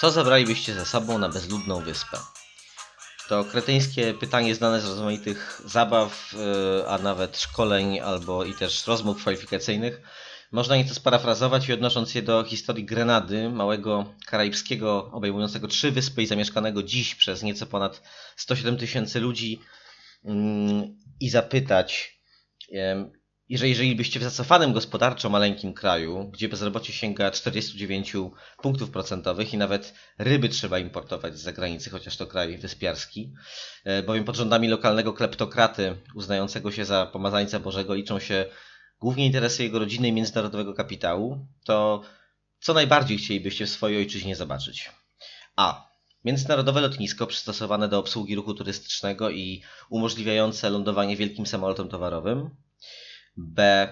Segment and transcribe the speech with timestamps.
[0.00, 2.18] Co zabralibyście ze sobą na bezludną wyspę?
[3.28, 9.16] To kretyńskie pytanie znane z rozmaitych zabaw, yy, a nawet szkoleń albo i też rozmów
[9.16, 10.00] kwalifikacyjnych.
[10.50, 16.26] Można nieco sparafrazować i odnosząc je do historii Grenady, małego karaibskiego, obejmującego trzy wyspy i
[16.26, 18.02] zamieszkanego dziś przez nieco ponad
[18.36, 19.60] 107 tysięcy ludzi
[20.24, 22.20] mm, i zapytać,
[23.48, 28.12] jeżeli żylibyście w zacofanym gospodarczo maleńkim kraju, gdzie bezrobocie sięga 49
[28.62, 33.32] punktów procentowych i nawet ryby trzeba importować z zagranicy, chociaż to kraj wyspiarski,
[33.84, 38.46] e, bowiem pod rządami lokalnego kleptokraty uznającego się za pomazańca Bożego liczą się
[39.00, 42.02] głównie interesy jego rodziny i międzynarodowego kapitału, to
[42.60, 44.90] co najbardziej chcielibyście w swojej ojczyźnie zobaczyć?
[45.56, 45.90] A.
[46.24, 52.50] Międzynarodowe lotnisko przystosowane do obsługi ruchu turystycznego i umożliwiające lądowanie wielkim samolotem towarowym.
[53.36, 53.88] B.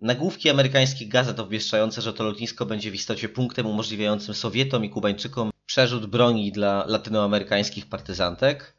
[0.00, 5.50] Nagłówki amerykańskich gazet obwieszczające, że to lotnisko będzie w istocie punktem umożliwiającym Sowietom i Kubańczykom
[5.66, 8.76] przerzut broni dla latynoamerykańskich partyzantek.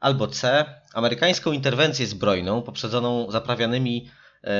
[0.00, 0.64] Albo C.
[0.94, 4.10] Amerykańską interwencję zbrojną poprzedzoną zaprawianymi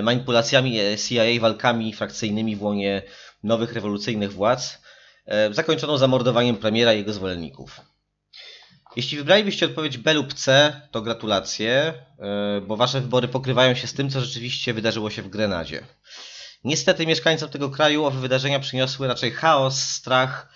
[0.03, 0.79] manipulacjami
[1.09, 3.03] CIA, walkami frakcyjnymi w łonie
[3.43, 4.79] nowych rewolucyjnych władz,
[5.27, 7.81] e, zakończoną zamordowaniem premiera i jego zwolenników.
[8.97, 11.95] Jeśli wybralibyście odpowiedź B lub C, to gratulacje,
[12.67, 15.87] bo wasze wybory pokrywają się z tym, co rzeczywiście wydarzyło się w Grenadzie.
[16.65, 20.53] Niestety mieszkańcom tego kraju owe wydarzenia przyniosły raczej chaos, strach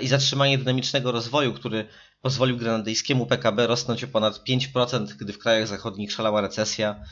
[0.00, 1.88] i zatrzymanie dynamicznego rozwoju, który
[2.22, 7.04] pozwolił grenadyjskiemu PKB rosnąć o ponad 5%, gdy w krajach zachodnich szalała recesja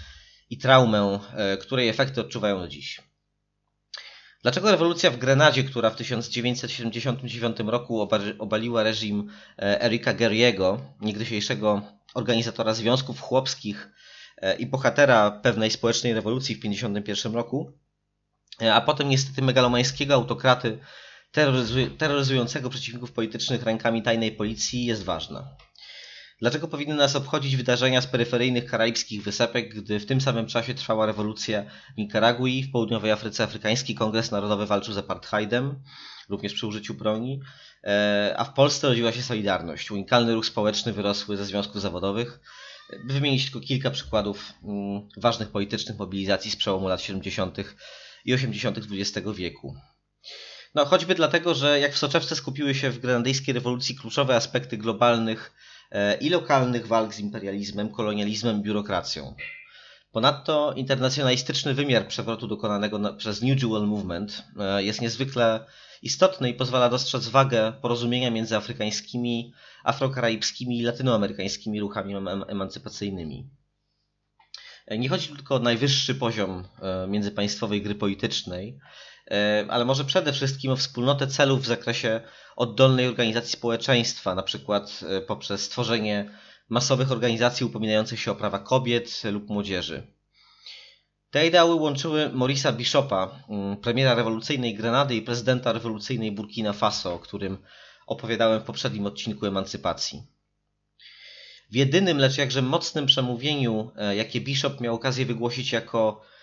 [0.50, 1.18] i traumę,
[1.50, 3.00] yy, której efekty odczuwają do dziś.
[4.42, 11.82] Dlaczego rewolucja w Grenadzie, która w 1979 roku oba- obaliła reżim e, Erika Geriego, niegdysiejszego
[12.14, 13.88] organizatora związków chłopskich
[14.36, 17.72] e, i bohatera pewnej społecznej rewolucji w 1951 roku,
[18.62, 20.78] e, a potem niestety megalomańskiego autokraty
[21.34, 25.56] terroryzu- terroryzującego przeciwników politycznych rękami tajnej policji jest ważna.
[26.40, 31.06] Dlaczego powinny nas obchodzić wydarzenia z peryferyjnych karaibskich wysepek, gdy w tym samym czasie trwała
[31.06, 31.64] rewolucja
[31.94, 35.82] w Nikaragui, w południowej Afryce Afrykański Kongres Narodowy walczył z apartheidem,
[36.28, 37.40] również przy użyciu broni,
[37.84, 39.90] e, a w Polsce rodziła się Solidarność.
[39.90, 42.40] Unikalny ruch społeczny wyrosły ze związków zawodowych.
[43.04, 47.58] By wymienić tylko kilka przykładów mm, ważnych politycznych mobilizacji z przełomu lat 70.
[48.24, 48.78] i 80.
[48.78, 49.76] XX wieku.
[50.74, 55.52] No, choćby dlatego, że jak w soczewce skupiły się w grenadyjskiej rewolucji kluczowe aspekty globalnych
[56.20, 59.34] i lokalnych walk z imperializmem, kolonializmem biurokracją.
[60.12, 65.66] Ponadto internacjonalistyczny wymiar przewrotu dokonanego na, przez New Jewel Movement e, jest niezwykle
[66.02, 69.52] istotny i pozwala dostrzec wagę porozumienia między afrykańskimi,
[69.84, 73.50] afrokaraibskimi i latynoamerykańskimi ruchami em- emancypacyjnymi.
[74.86, 78.80] E, Nie chodzi tu tylko o najwyższy poziom e, międzypaństwowej gry politycznej, e,
[79.68, 82.20] ale może przede wszystkim o wspólnotę celów w zakresie
[82.56, 86.30] oddolnej organizacji społeczeństwa, na przykład e, poprzez stworzenie
[86.68, 90.06] masowych organizacji upominających się o prawa kobiet lub młodzieży.
[91.30, 97.18] Te ideały łączyły Morisa Bishopa, mm, premiera rewolucyjnej Grenady i prezydenta rewolucyjnej Burkina Faso, o
[97.18, 97.58] którym
[98.06, 100.22] opowiadałem w poprzednim odcinku emancypacji.
[101.70, 106.35] W jedynym, lecz jakże mocnym przemówieniu, e, jakie Bishop miał okazję wygłosić jako, e,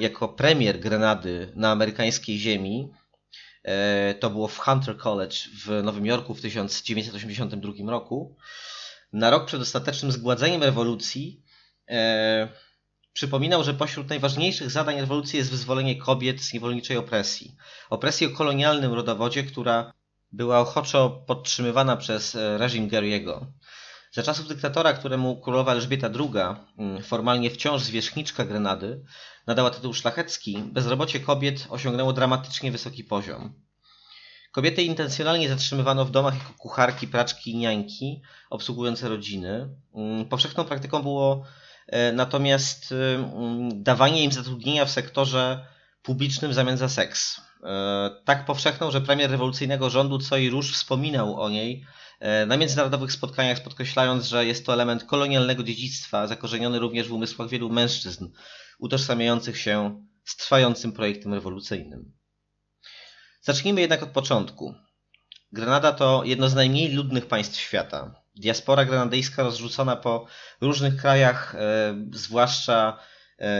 [0.00, 2.92] jako premier Grenady na amerykańskiej ziemi,
[3.64, 8.36] e, to było w Hunter College w Nowym Jorku w 1982 roku,
[9.12, 11.42] na rok przed ostatecznym zgładzeniem rewolucji,
[11.88, 12.48] e,
[13.12, 17.56] przypominał, że pośród najważniejszych zadań rewolucji jest wyzwolenie kobiet z niewolniczej opresji.
[17.90, 19.92] Opresji o kolonialnym rodowodzie, która
[20.32, 23.46] była ochoczo podtrzymywana przez e, reżim Gary'ego.
[24.18, 29.04] Za czasów dyktatora, któremu królowa Elżbieta II, mm, formalnie wciąż zwierzchniczka Grenady,
[29.46, 33.54] nadała tytuł szlachecki, bezrobocie kobiet osiągnęło dramatycznie wysoki poziom.
[34.52, 39.68] Kobiety intencjonalnie zatrzymywano w domach jako kucharki, praczki i niańki obsługujące rodziny.
[39.94, 41.44] Mm, Powszechną praktyką było
[41.86, 45.66] e, natomiast e, mm, dawanie im zatrudnienia w sektorze
[46.02, 47.47] publicznym w zamian za seks.
[47.64, 51.84] E, Tak powszechną, że premier rewolucyjnego rządu Coy Róż wspominał o niej
[52.20, 57.48] e, na międzynarodowych spotkaniach, podkreślając, że jest to element kolonialnego dziedzictwa, zakorzeniony również w umysłach
[57.48, 58.28] wielu mężczyzn,
[58.78, 62.12] utożsamiających się z trwającym projektem rewolucyjnym.
[63.42, 64.74] Zacznijmy jednak od początku.
[65.52, 68.22] Grenada to jedno z najmniej ludnych państw świata.
[68.36, 70.26] Diaspora grenadyjska rozrzucona po
[70.60, 71.58] różnych krajach, e,
[72.12, 72.98] zwłaszcza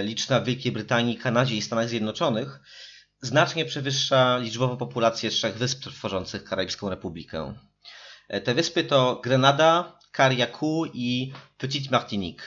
[0.02, 2.60] liczna w Wielkiej Brytanii, Kanadzie i Stanach Zjednoczonych,
[3.20, 7.54] znacznie przewyższa liczbowo populację trzech wysp tworzących Karaibską Republikę.
[8.28, 12.42] E, te wyspy to Grenada, Carriacou i Petite Martinique.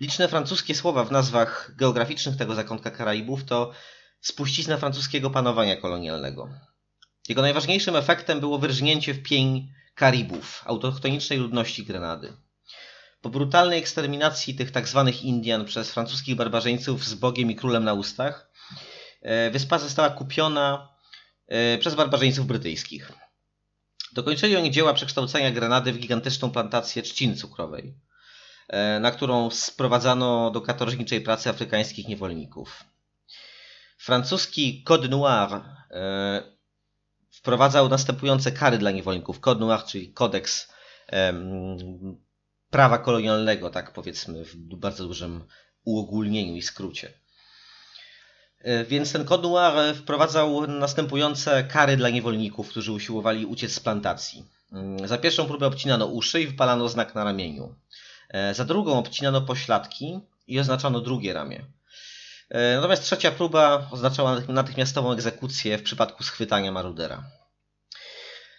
[0.00, 3.72] Liczne francuskie słowa w nazwach geograficznych tego zakątka Karaibów to
[4.20, 6.48] spuścizna francuskiego panowania kolonialnego.
[7.28, 12.36] Jego najważniejszym efektem było wyrżnięcie w pień Karibów, autochtonicznej ludności Grenady.
[13.20, 15.02] Po brutalnej eksterminacji tych tzw.
[15.06, 18.45] Tak Indian przez francuskich barbarzyńców z Bogiem i królem na ustach,
[19.50, 20.88] wyspa została kupiona
[21.46, 23.12] e, przez barbarzyńców brytyjskich.
[24.12, 27.94] Dokończyli oni dzieła przekształcenia Grenady w gigantyczną plantację trzciny cukrowej,
[28.68, 32.84] e, na którą sprowadzano do katorżniczej pracy afrykańskich niewolników.
[33.98, 35.62] Francuski Code Noir
[37.30, 39.40] wprowadzał następujące kary dla niewolników.
[39.40, 40.72] Code Noir, czyli kodeks
[42.70, 45.44] prawa kolonialnego, tak powiedzmy w bardzo dużym
[45.84, 47.12] uogólnieniu i skrócie.
[48.66, 54.44] E, więc ten Code Noir wprowadzał następujące kary dla niewolników, którzy usiłowali uciec z plantacji.
[54.72, 57.74] Mm, za pierwszą próbę obcinano uszy i wypalano znak na ramieniu.
[58.28, 61.64] E, za drugą obcinano pośladki i oznaczano drugie ramię.
[62.50, 67.24] E, natomiast trzecia próba oznaczała natychmiastową egzekucję w przypadku schwytania marudera.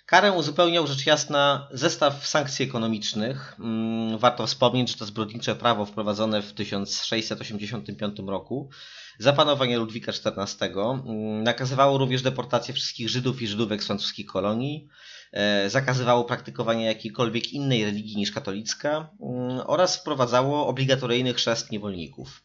[0.05, 3.55] Karę uzupełniał rzecz jasna zestaw sankcji ekonomicznych.
[3.59, 8.69] Mm, warto wspomnieć, że to zbrodnicze prawo wprowadzone w 1685 roku
[9.19, 14.87] za panowania Ludwika XIV mm, nakazywało również deportację wszystkich Żydów i Żydówek z francuskich kolonii,
[15.31, 22.43] e, zakazywało praktykowania jakiejkolwiek innej religii niż katolicka mm, oraz wprowadzało obligatoryjny chrzest niewolników.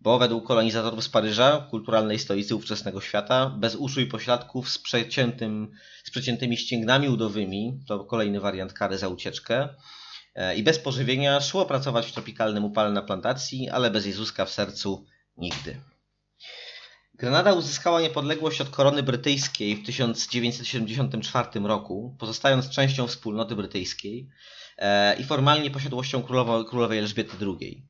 [0.00, 5.70] Bo według kolonizatorów z Paryża, kulturalnej stolicy ówczesnego świata, bez uszu i pośladków z, przeciętym,
[6.04, 9.68] z przeciętymi ścięgnami udowymi, to kolejny wariant kary za ucieczkę,
[10.34, 14.50] e, i bez pożywienia szło pracować w tropikalnym upale na plantacji, ale bez Jezuska w
[14.50, 15.06] sercu
[15.36, 15.80] nigdy.
[17.14, 24.28] Grenada uzyskała niepodległość od korony brytyjskiej w 1974 roku, pozostając częścią wspólnoty brytyjskiej
[24.78, 26.22] e, i formalnie posiadłością
[26.68, 27.86] królowej Elżbiety II.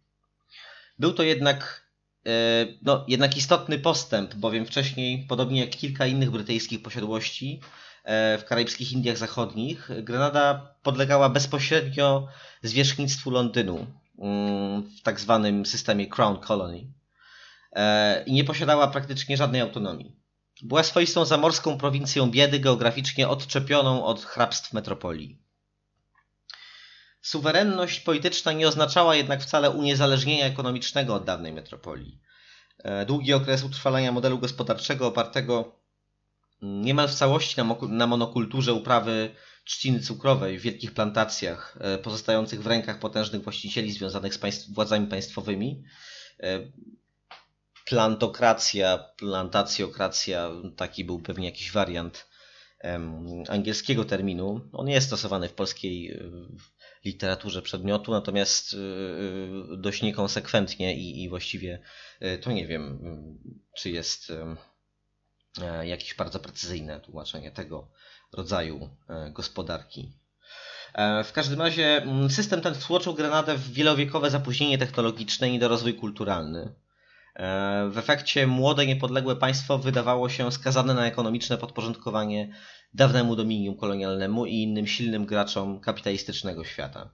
[0.99, 1.83] Był to jednak
[2.27, 7.61] E, no, jednak istotny postęp, bowiem wcześniej, podobnie jak kilka innych brytyjskich posiadłości
[8.05, 12.29] e, w karaibskich Indiach Zachodnich, Grenada podlegała bezpośrednio
[12.63, 13.87] zwierzchnictwu Londynu
[14.19, 16.87] mm, w tak zwanym systemie Crown Colony
[18.27, 20.17] i nie posiadała praktycznie żadnej autonomii.
[20.63, 25.43] Była swoistą zamorską prowincją biedy, geograficznie odczepioną od hrabstw metropolii.
[27.23, 32.21] Suwerenność polityczna nie oznaczała jednak wcale uniezależnienia ekonomicznego od dawnej metropolii.
[32.79, 35.83] E, długi okres utrwalania modelu gospodarczego opartego
[36.63, 39.35] niemal w całości na, na monokulturze uprawy
[39.65, 45.07] trzciny cukrowej w wielkich plantacjach e, pozostających w rękach potężnych właścicieli związanych z państw, władzami
[45.07, 45.85] państwowymi.
[47.93, 52.29] Plantokracja, plantacjokracja, taki był pewnie jakiś wariant
[53.49, 54.61] angielskiego terminu.
[54.73, 56.21] On jest stosowany w polskiej
[57.05, 61.83] literaturze przedmiotu, natomiast y, y, dość niekonsekwentnie i, i właściwie
[62.23, 62.99] y, to nie wiem,
[63.77, 64.33] czy jest
[65.61, 67.89] e, jakieś bardzo precyzyjne tłumaczenie tego
[68.33, 70.13] rodzaju e, gospodarki.
[70.95, 76.75] E, w każdym razie system ten wtłoczył Grenadę w wielowiekowe zapóźnienie technologiczne i rozwój kulturalny.
[77.91, 82.55] W efekcie młode, niepodległe państwo wydawało się skazane na ekonomiczne podporządkowanie
[82.95, 87.11] dawnemu dominium kolonialnemu i innym silnym graczom kapitalistycznego świata.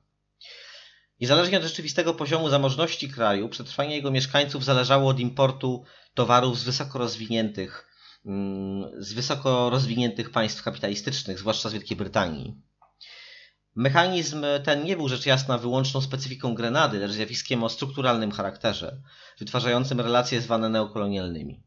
[1.20, 5.84] Niezależnie od rzeczywistego poziomu zamożności kraju, przetrwanie jego mieszkańców zależało od importu
[6.14, 7.88] towarów z wysoko rozwiniętych,
[8.26, 12.54] mm, z wysoko rozwiniętych państw kapitalistycznych, zwłaszcza z Wielkiej Brytanii.
[13.74, 19.00] Mechanizm ten nie był rzecz jasna wyłączną specyfiką Grenady, lecz zjawiskiem o strukturalnym charakterze,
[19.38, 21.62] wytwarzającym relacje zwane neokolonialnymi.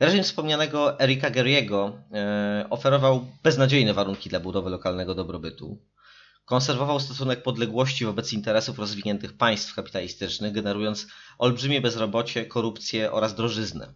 [0.00, 5.78] Reżim wspomnianego Erika Geriego e, oferował beznadziejne warunki dla budowy lokalnego dobrobytu.
[6.44, 11.06] Konserwował stosunek podległości wobec interesów rozwiniętych państw kapitalistycznych, generując
[11.38, 13.94] olbrzymie bezrobocie, korupcję oraz drożyznę.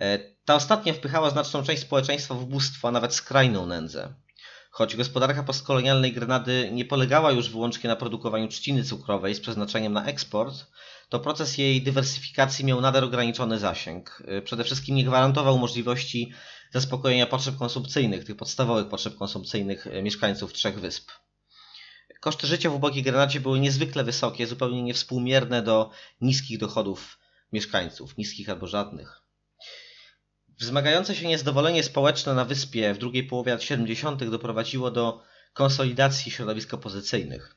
[0.00, 4.14] E, ta ostatnia wpychała znaczną część społeczeństwa w ubóstwo, a nawet skrajną nędzę.
[4.76, 10.04] Choć gospodarka postkolonialnej Grenady nie polegała już wyłącznie na produkowaniu trzciny cukrowej z przeznaczeniem na
[10.04, 10.54] eksport,
[11.08, 14.22] to proces jej dywersyfikacji miał nadal ograniczony zasięg.
[14.38, 16.32] Y, przede wszystkim nie gwarantował możliwości
[16.72, 21.10] zaspokojenia potrzeb konsumpcyjnych, tych podstawowych potrzeb konsumpcyjnych y, mieszkańców trzech wysp.
[22.20, 25.90] Koszty życia w ubogiej Grenadzie były niezwykle wysokie, zupełnie niewspółmierne do
[26.20, 27.18] niskich dochodów
[27.52, 29.23] mieszkańców, niskich albo żadnych.
[30.58, 34.24] Wzmagające się niezadowolenie społeczne na wyspie w drugiej połowie lat 70.
[34.24, 37.56] doprowadziło do konsolidacji środowisk opozycyjnych.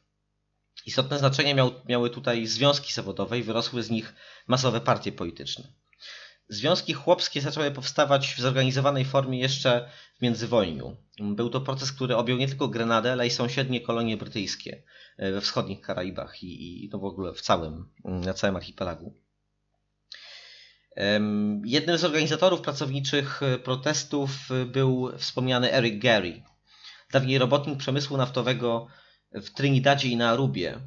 [0.86, 4.16] Istotne znaczenie miał, miały tutaj związki zawodowe i wyrosły z nich
[4.48, 5.68] masowe partie polityczne.
[6.50, 9.90] Związki chłopskie zaczęły powstawać w zorganizowanej formie jeszcze
[10.20, 10.98] w międzywojniu.
[11.20, 14.84] Był to proces, który objął nie tylko Grenadę, ale i sąsiednie kolonie brytyjskie
[15.18, 19.27] e, we wschodnich Karaibach i, i no w ogóle w całym, na całym archipelagu.
[21.66, 26.44] Jednym z organizatorów pracowniczych e, protestów e, był wspomniany Eric Gary,
[27.12, 28.88] dawniej robotnik przemysłu naftowego
[29.32, 30.80] w Trinidadzie i na Arubie.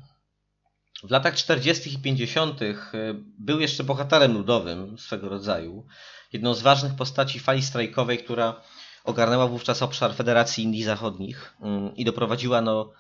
[1.05, 1.95] W latach 40.
[1.95, 2.63] i 50.
[2.63, 2.75] E,
[3.39, 5.87] był jeszcze bohaterem ludowym swego rodzaju,
[6.33, 8.61] jedną z ważnych postaci fali strajkowej, która
[9.05, 12.93] ogarnęła wówczas obszar Federacji Indii Zachodnich mm, i doprowadziła no,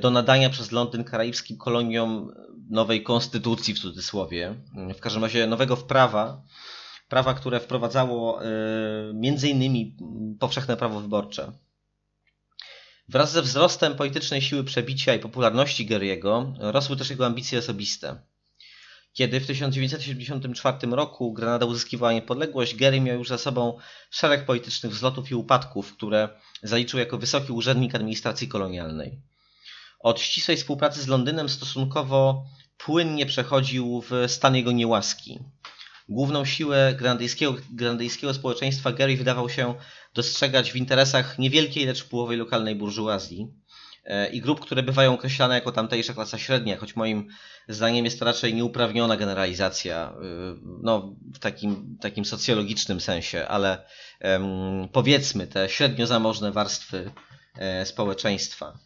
[0.00, 2.32] do nadania przez Londyn karaibskim koloniom
[2.70, 4.54] nowej konstytucji w cudzysłowie,
[4.96, 6.42] w każdym razie nowego wprawa,
[7.08, 8.48] prawa, które wprowadzało e,
[9.14, 9.96] między innymi
[10.40, 11.52] powszechne prawo wyborcze.
[13.08, 18.20] Wraz ze wzrostem politycznej siły przebicia i popularności Gary'ego rosły też jego ambicje osobiste.
[19.12, 23.78] Kiedy w 1974 roku Grenada uzyskiwała niepodległość, Gary miał już za sobą
[24.10, 26.28] szereg politycznych wzlotów i upadków, które
[26.62, 29.20] zaliczył jako wysoki urzędnik administracji kolonialnej.
[29.98, 32.44] Od ścisłej współpracy z Londynem stosunkowo
[32.78, 35.38] płynnie przechodził w stan jego niełaski.
[36.08, 39.74] Główną siłę grandyjskiego, grandyjskiego społeczeństwa Gary wydawał się
[40.14, 43.48] dostrzegać w interesach niewielkiej, lecz wpływowej lokalnej burżuazji
[44.04, 47.28] e, i grup, które bywają określane jako tamtejsza klasa średnia, choć moim
[47.68, 50.20] zdaniem jest to raczej nieuprawniona generalizacja, e,
[50.82, 53.86] no, w takim, takim socjologicznym sensie, ale
[54.92, 57.10] powiedzmy te średnio zamożne warstwy
[57.54, 58.85] e, społeczeństwa.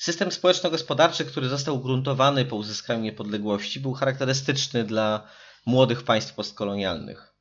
[0.00, 5.28] System społeczno-gospodarczy, który został ugruntowany po uzyskaniu niepodległości, był charakterystyczny dla
[5.66, 7.34] młodych państw postkolonialnych.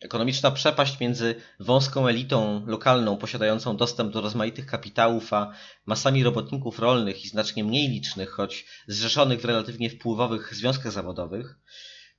[0.00, 5.52] Ekonomiczna przepaść między wąską elitą lokalną posiadającą dostęp do rozmaitych kapitałów, a
[5.86, 11.58] masami robotników rolnych i znacznie mniej licznych, choć zrzeszonych w relatywnie wpływowych związkach zawodowych,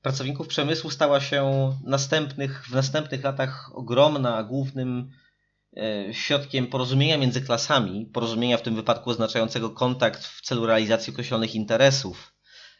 [0.02, 5.12] pracowników przemysłu stała się następnych, w następnych latach ogromna, a głównym
[6.12, 12.34] środkiem porozumienia między klasami, porozumienia w tym wypadku oznaczającego kontakt w celu realizacji określonych interesów,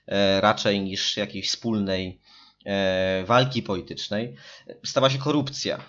[0.08, 2.22] e, raczej niż jakiejś wspólnej
[2.66, 4.36] e, walki politycznej,
[4.86, 5.80] stała się korupcja.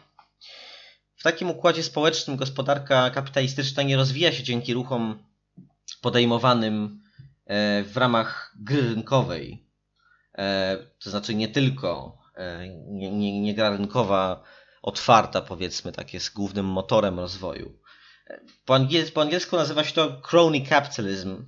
[1.16, 5.22] W takim układzie społecznym gospodarka kapitalistyczna nie rozwija się dzięki ruchom
[6.00, 7.02] podejmowanym
[7.84, 9.66] w ramach gry rynkowej.
[10.98, 12.18] To znaczy nie tylko
[12.88, 14.42] nie, nie, nie gra rynkowa
[14.86, 17.78] otwarta, powiedzmy, tak jest głównym motorem rozwoju.
[18.64, 18.78] Po,
[19.14, 21.46] po angielsku nazywa się to crony capitalism.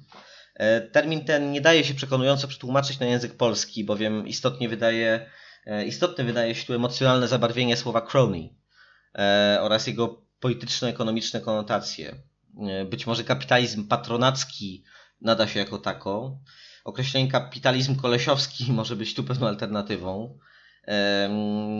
[0.55, 5.31] E, termin ten nie daje się przekonująco przetłumaczyć na język polski, bowiem istotnie wydaje,
[5.67, 8.55] e, istotne wydaje się tu emocjonalne zabarwienie słowa crony
[9.19, 12.17] e, oraz jego polityczno-ekonomiczne konotacje.
[12.91, 14.85] Być może kapitalizm patronacki
[15.21, 16.39] nada się jako tako.
[16.85, 20.39] Określenie kapitalizm kolesiowski może być tu pewną alternatywą.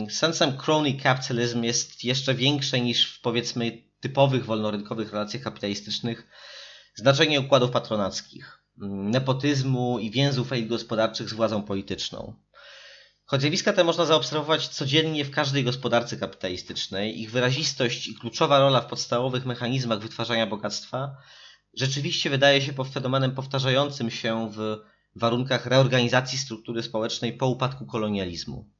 [0.09, 6.27] Sensem crony capitalism jest jeszcze większe niż w powiedzmy typowych wolnorynkowych relacjach kapitalistycznych
[6.95, 12.33] znaczenie układów patronackich, mm, nepotyzmu i więzów elit gospodarczych z władzą polityczną.
[13.25, 18.81] Choć zjawiska te można zaobserwować codziennie w każdej gospodarce kapitalistycznej, ich wyrazistość i kluczowa rola
[18.81, 21.17] w podstawowych mechanizmach wytwarzania bogactwa
[21.73, 24.77] rzeczywiście wydaje się fenomenem powtarzającym się w
[25.15, 28.78] warunkach reorganizacji struktury społecznej po upadku kolonializmu.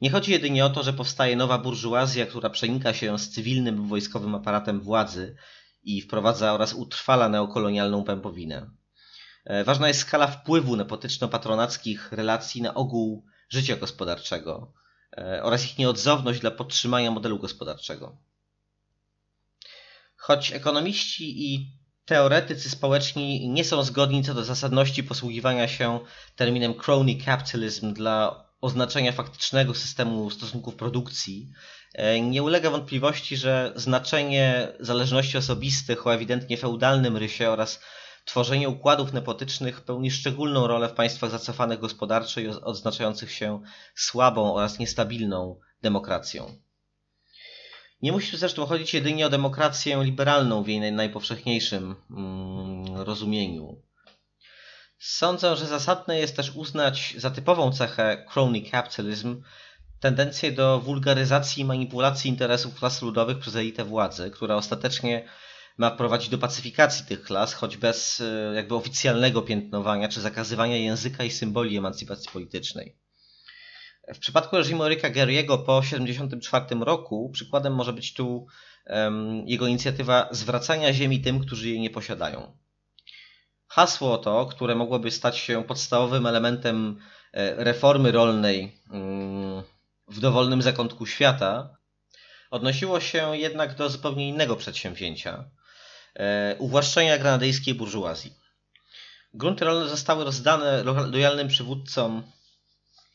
[0.00, 3.88] Nie chodzi jedynie o to, że powstaje nowa burżuazja, która przenika się z cywilnym lub
[3.88, 5.36] wojskowym aparatem władzy
[5.82, 8.70] i wprowadza oraz utrwala neokolonialną pępowinę.
[9.44, 14.72] E, ważna jest skala wpływu nepotyczno-patronackich relacji na ogół życia gospodarczego
[15.16, 18.16] e, oraz ich nieodzowność dla podtrzymania modelu gospodarczego.
[20.16, 21.70] Choć ekonomiści i
[22.04, 26.00] teoretycy społeczni nie są zgodni co do zasadności posługiwania się
[26.36, 31.50] terminem crony capitalism dla oznaczenia faktycznego systemu stosunków produkcji,
[31.94, 37.80] e, nie ulega wątpliwości, że znaczenie zależności osobistych o ewidentnie feudalnym rysie oraz
[38.24, 43.60] tworzenie układów nepotycznych pełni szczególną rolę w państwach zacofanych gospodarczo i odznaczających się
[43.94, 46.58] słabą oraz niestabilną demokracją.
[48.02, 53.82] Nie musi zresztą chodzić jedynie o demokrację liberalną w jej najpowszechniejszym mm, rozumieniu.
[55.06, 59.42] Sądzę, że zasadne jest też uznać za typową cechę crony capitalism
[60.00, 65.28] tendencję do wulgaryzacji i manipulacji interesów klas ludowych przez elitę władzy, która ostatecznie
[65.78, 71.24] ma prowadzić do pacyfikacji tych klas, choć bez e, jakby oficjalnego piętnowania czy zakazywania języka
[71.24, 72.96] i symboli emancypacji politycznej.
[74.14, 78.46] W przypadku reżimu Eryka Gary'ego po 1974 roku przykładem może być tu
[78.86, 82.63] um, jego inicjatywa zwracania ziemi tym, którzy jej nie posiadają.
[83.74, 87.00] Hasło to, które mogłoby stać się podstawowym elementem
[87.32, 89.62] e, reformy rolnej mm,
[90.08, 91.76] w dowolnym zakątku świata,
[92.50, 95.44] odnosiło się jednak do zupełnie innego przedsięwzięcia
[96.14, 98.32] e, uwłaszczenia granadyjskiej burżuazji.
[99.32, 102.22] Grunty rolne zostały rozdane lojalnym przywódcom,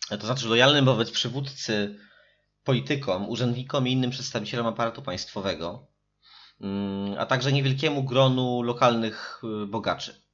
[0.09, 1.99] to znaczy lojalnym wobec przywódcy
[2.63, 5.87] politykom, urzędnikom i innym przedstawicielom aparatu państwowego,
[6.61, 10.28] mm, a także niewielkiemu gronu lokalnych y, bogaczy.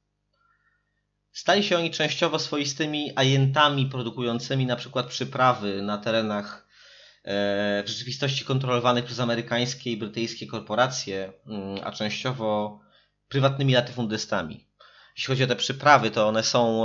[1.36, 6.66] Stali się oni częściowo swoistymi ajentami produkującymi na przykład przyprawy na terenach
[7.24, 12.80] e, w rzeczywistości kontrolowanych przez amerykańskie i brytyjskie korporacje, mm, a częściowo
[13.28, 14.68] prywatnymi latyfundystami.
[15.16, 16.84] Jeśli chodzi o te przyprawy, to one są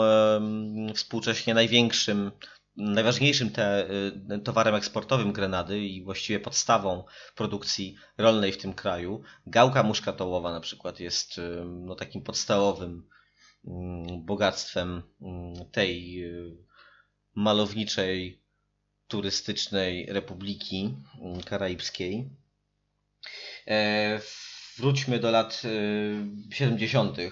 [0.94, 2.32] współcześnie największym,
[2.78, 3.90] najważniejszym te,
[4.32, 7.04] y, towarem eksportowym Grenady i właściwie podstawą
[7.36, 9.22] produkcji rolnej w tym kraju.
[9.48, 13.08] Gałka muszkatołowa na przykład jest no, takim podstawowym
[14.18, 16.58] bogactwem mm, tej y,
[17.36, 18.42] malowniczej,
[19.08, 22.30] turystycznej Republiki mm, Karaibskiej.
[23.68, 24.20] E,
[24.78, 25.62] wróćmy do lat
[26.52, 27.20] 70.
[27.20, 27.32] Y,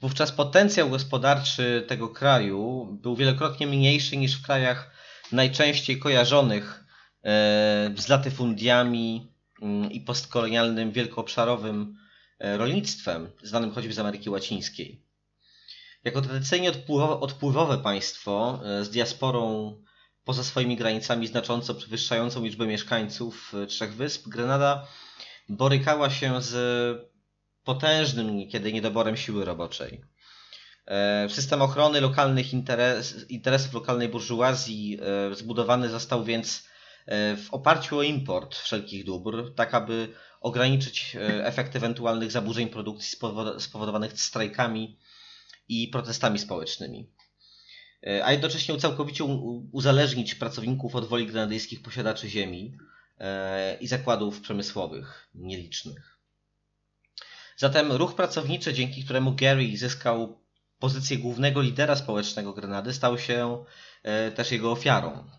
[0.00, 4.90] Wówczas potencjał gospodarczy tego kraju był wielokrotnie mniejszy niż w krajach
[5.32, 6.84] najczęściej kojarzonych
[7.24, 7.30] e,
[7.96, 11.99] z latyfundiami mm, i postkolonialnym wielkoobszarowym
[12.40, 15.04] rolnictwem, znanym choćby z Ameryki Łacińskiej.
[16.04, 16.72] Jako tradycyjnie
[17.20, 19.74] odpływowe państwo e, z diasporą
[20.24, 24.86] poza swoimi granicami znacząco przewyższającą liczbę mieszkańców trzech wysp, Grenada
[25.48, 27.10] borykała się z
[27.64, 30.04] potężnym niekiedy niedoborem siły roboczej.
[30.86, 34.98] E, system ochrony lokalnych interes, interesów lokalnej burżuazji
[35.30, 36.69] e, zbudowany został więc e,
[37.36, 40.08] w oparciu o import wszelkich dóbr, tak aby
[40.40, 43.18] ograniczyć efekt ewentualnych zaburzeń produkcji
[43.58, 44.98] spowodowanych strajkami
[45.68, 47.10] i protestami społecznymi.
[48.24, 49.24] A jednocześnie całkowicie
[49.72, 52.76] uzależnić pracowników od woli grenadyjskich posiadaczy ziemi
[53.80, 56.18] i zakładów przemysłowych nielicznych.
[57.56, 60.40] Zatem ruch pracowniczy, dzięki któremu Gary zyskał
[60.78, 63.64] pozycję głównego lidera społecznego Grenady, stał się
[64.02, 65.30] e, też jego ofiarą.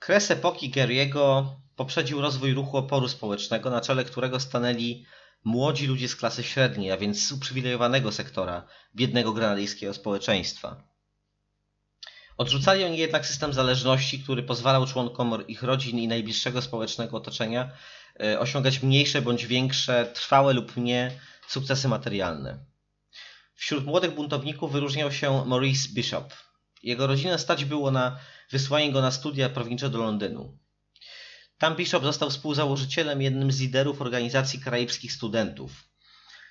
[0.00, 5.06] Kres epoki Gary'ego poprzedził rozwój ruchu oporu społecznego, na czele którego stanęli
[5.44, 10.82] młodzi ludzie z klasy średniej, a więc z uprzywilejowanego sektora biednego grenadyjskiego społeczeństwa.
[12.36, 17.70] Odrzucali oni jednak system zależności, który pozwalał członkom ich rodzin i najbliższego społecznego otoczenia
[18.22, 21.10] E, osiągać mniejsze bądź większe, trwałe lub nie
[21.48, 22.58] sukcesy materialne.
[23.54, 26.34] Wśród młodych buntowników wyróżniał się Maurice Bishop.
[26.82, 28.18] Jego rodzinę stać było na
[28.50, 30.58] wysłanie go na studia prawnicze do Londynu.
[31.58, 35.72] Tam Bishop został współzałożycielem jednym z liderów organizacji karaibskich studentów.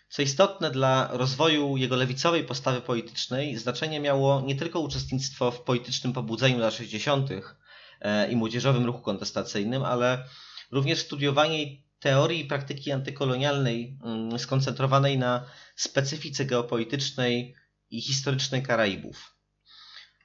[0.10, 6.14] Co istotne dla rozwoju jego lewicowej postawy politycznej, znaczenie miało nie tylko uczestnictwo w politycznym
[6.14, 7.30] pobudzeniu lat 60.
[8.02, 10.26] E, i młodzieżowym ruchu kontestacyjnym, ale
[10.72, 17.56] Również studiowanie teorii i praktyki antykolonialnej mm, skoncentrowanej na specyfice geopolitycznej
[17.90, 19.36] i historycznej Karaibów.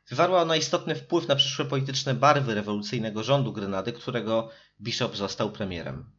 [0.09, 6.11] Wywarła ona istotny wpływ na przyszłe polityczne barwy rewolucyjnego rządu Grenady, którego Bishop został premierem.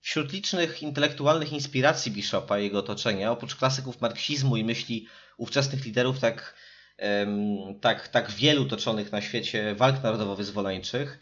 [0.00, 6.20] Wśród licznych intelektualnych inspiracji Bishopa i jego otoczenia, oprócz klasyków marksizmu i myśli ówczesnych liderów
[6.20, 6.54] tak,
[7.80, 11.18] tak, tak wielu toczonych na świecie walk narodowo-wyzwoleńczych,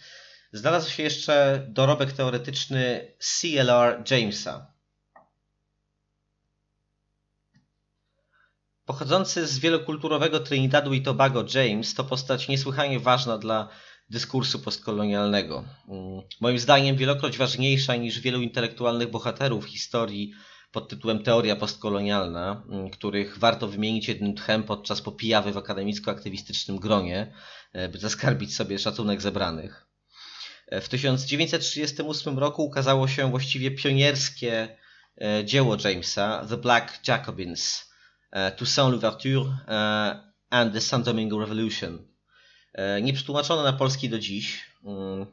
[0.53, 4.70] Znalazł się jeszcze dorobek teoretyczny CLR Jamesa.
[8.91, 13.69] Pochodzący z wielokulturowego Trinidadu i Tobago James to postać niesłychanie ważna dla
[14.09, 15.65] dyskursu postkolonialnego.
[15.89, 20.33] Mm, moim zdaniem wielokroć ważniejsza niż wielu intelektualnych bohaterów historii
[20.73, 27.33] pod tytułem Teoria postkolonialna, mm, których warto wymienić jednym tchem podczas popijawy w akademicko-aktywistycznym gronie,
[27.73, 29.87] e, by zaskarbić sobie szacunek zebranych.
[30.73, 34.77] W 1938 roku ukazało się właściwie pionierskie
[35.21, 37.90] e, dzieło Jamesa, The Black Jacobins, e,
[38.57, 39.75] Toussaint l'Ouverture e,
[40.51, 41.99] and the San Domingo Revolution.
[43.03, 45.27] Nie przetłumaczono na polski do dziś mm,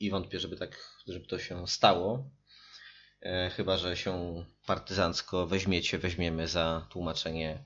[0.00, 2.30] i wątpię, żeby, tak, żeby to się stało.
[3.56, 7.64] Chyba, że się partyzancko weźmiecie, weźmiemy za tłumaczenie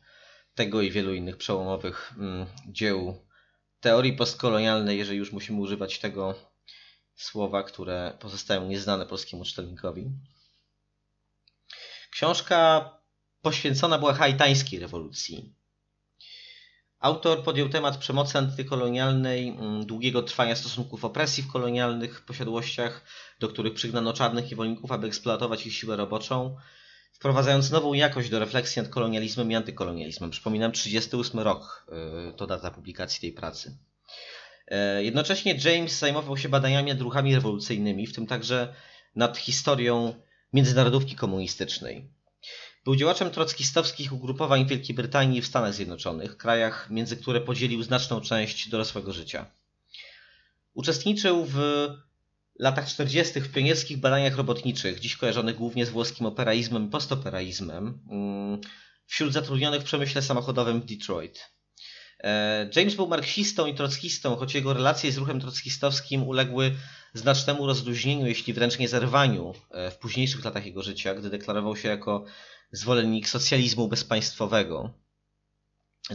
[0.54, 3.24] tego i wielu innych przełomowych mm, dzieł
[3.80, 6.34] teorii postkolonialnej, jeżeli już musimy używać tego
[7.16, 10.10] słowa, które pozostają nieznane polskiemu czytelnikowi.
[12.10, 12.90] Książka
[13.44, 15.54] poświęcona była haitańskiej rewolucji.
[17.00, 23.04] Autor podjął temat przemocy antykolonialnej, mm, długiego trwania stosunków opresji w kolonialnych posiadłościach,
[23.40, 26.56] do których przygnano czarnych niewolników, aby eksploatować ich siłę roboczą,
[27.12, 30.30] wprowadzając nową jakość do refleksji nad kolonializmem i antykolonializmem.
[30.30, 31.86] Przypominam, 38 rok
[32.30, 33.78] y, to data publikacji tej pracy.
[34.68, 38.74] E, jednocześnie James zajmował się badaniami nad ruchami rewolucyjnymi, w tym także
[39.16, 40.14] nad historią
[40.52, 42.13] międzynarodówki komunistycznej.
[42.84, 48.68] Był działaczem trockistowskich ugrupowań Wielkiej Brytanii w Stanach Zjednoczonych, krajach, między które podzielił znaczną część
[48.68, 49.46] dorosłego życia.
[50.74, 51.88] Uczestniczył w
[52.58, 53.40] latach 40.
[53.40, 58.60] w pionierskich badaniach robotniczych, dziś kojarzonych głównie z włoskim operaizmem i postoperaizmem, mm,
[59.06, 61.50] wśród zatrudnionych w przemyśle samochodowym w Detroit.
[62.20, 66.74] E, James był marksistą i trockistą, choć jego relacje z ruchem trockistowskim uległy
[67.14, 71.88] znacznemu rozluźnieniu, jeśli wręcz nie zerwaniu e, w późniejszych latach jego życia, gdy deklarował się
[71.88, 72.24] jako
[72.72, 74.90] zwolennik socjalizmu bezpaństwowego.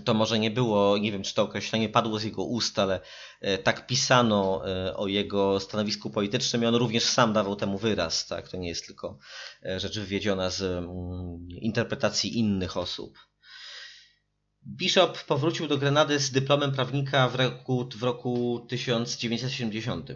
[0.05, 2.99] To może nie było, nie wiem czy to określenie padło z jego ust, ale
[3.41, 4.63] e, tak pisano
[4.95, 8.27] o jego stanowisku politycznym i on również sam dawał temu wyraz.
[8.27, 8.49] Tak?
[8.49, 9.17] To nie jest tylko
[9.77, 13.19] rzecz wywiedziona z mm, interpretacji innych osób.
[14.67, 20.11] Bishop powrócił do Grenady z dyplomem prawnika w roku, w roku 1970.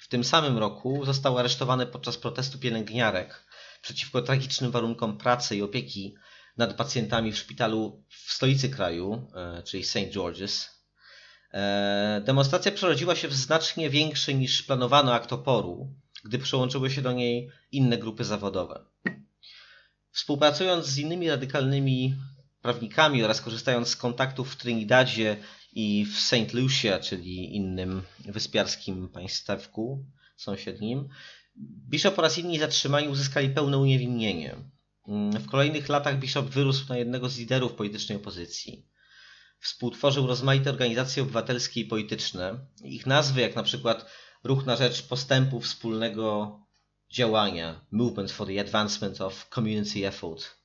[0.00, 3.46] W tym samym roku został aresztowany podczas protestu pielęgniarek
[3.84, 6.14] przeciwko tragicznym warunkom pracy i opieki
[6.56, 10.10] nad pacjentami w szpitalu w stolicy kraju, e, czyli St.
[10.12, 10.68] George's.
[11.52, 15.94] E, demonstracja przerodziła się w znacznie większy niż planowano akt oporu,
[16.24, 18.84] gdy przyłączyły się do niej inne grupy zawodowe.
[20.10, 22.16] Współpracując z innymi radykalnymi
[22.62, 25.36] prawnikami oraz korzystając z kontaktów w Trinidadzie
[25.72, 26.52] i w St.
[26.52, 30.04] Lucia, czyli innym wyspiarskim państewku
[30.36, 31.08] sąsiednim,
[31.90, 34.56] Bishop oraz inni zatrzymani uzyskali pełne uniewinnienie.
[35.40, 38.88] W kolejnych latach Bishop wyrósł na jednego z liderów politycznej opozycji.
[39.60, 42.66] Współtworzył rozmaite organizacje obywatelskie i polityczne.
[42.84, 44.06] Ich nazwy, jak na przykład
[44.44, 46.58] Ruch na rzecz postępu wspólnego
[47.12, 50.64] działania, Movement for the Advancement of Community Effort,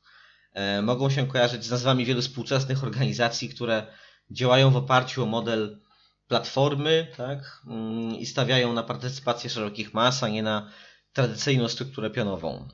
[0.54, 3.88] E, mogą się kojarzyć z nazwami wielu współczesnych organizacji, które
[4.32, 5.80] działają w oparciu o model
[6.30, 10.72] platformy tak, mm, i stawiają na partycypację szerokich mas, a nie na
[11.14, 12.68] tradycyjną strukturę pionową.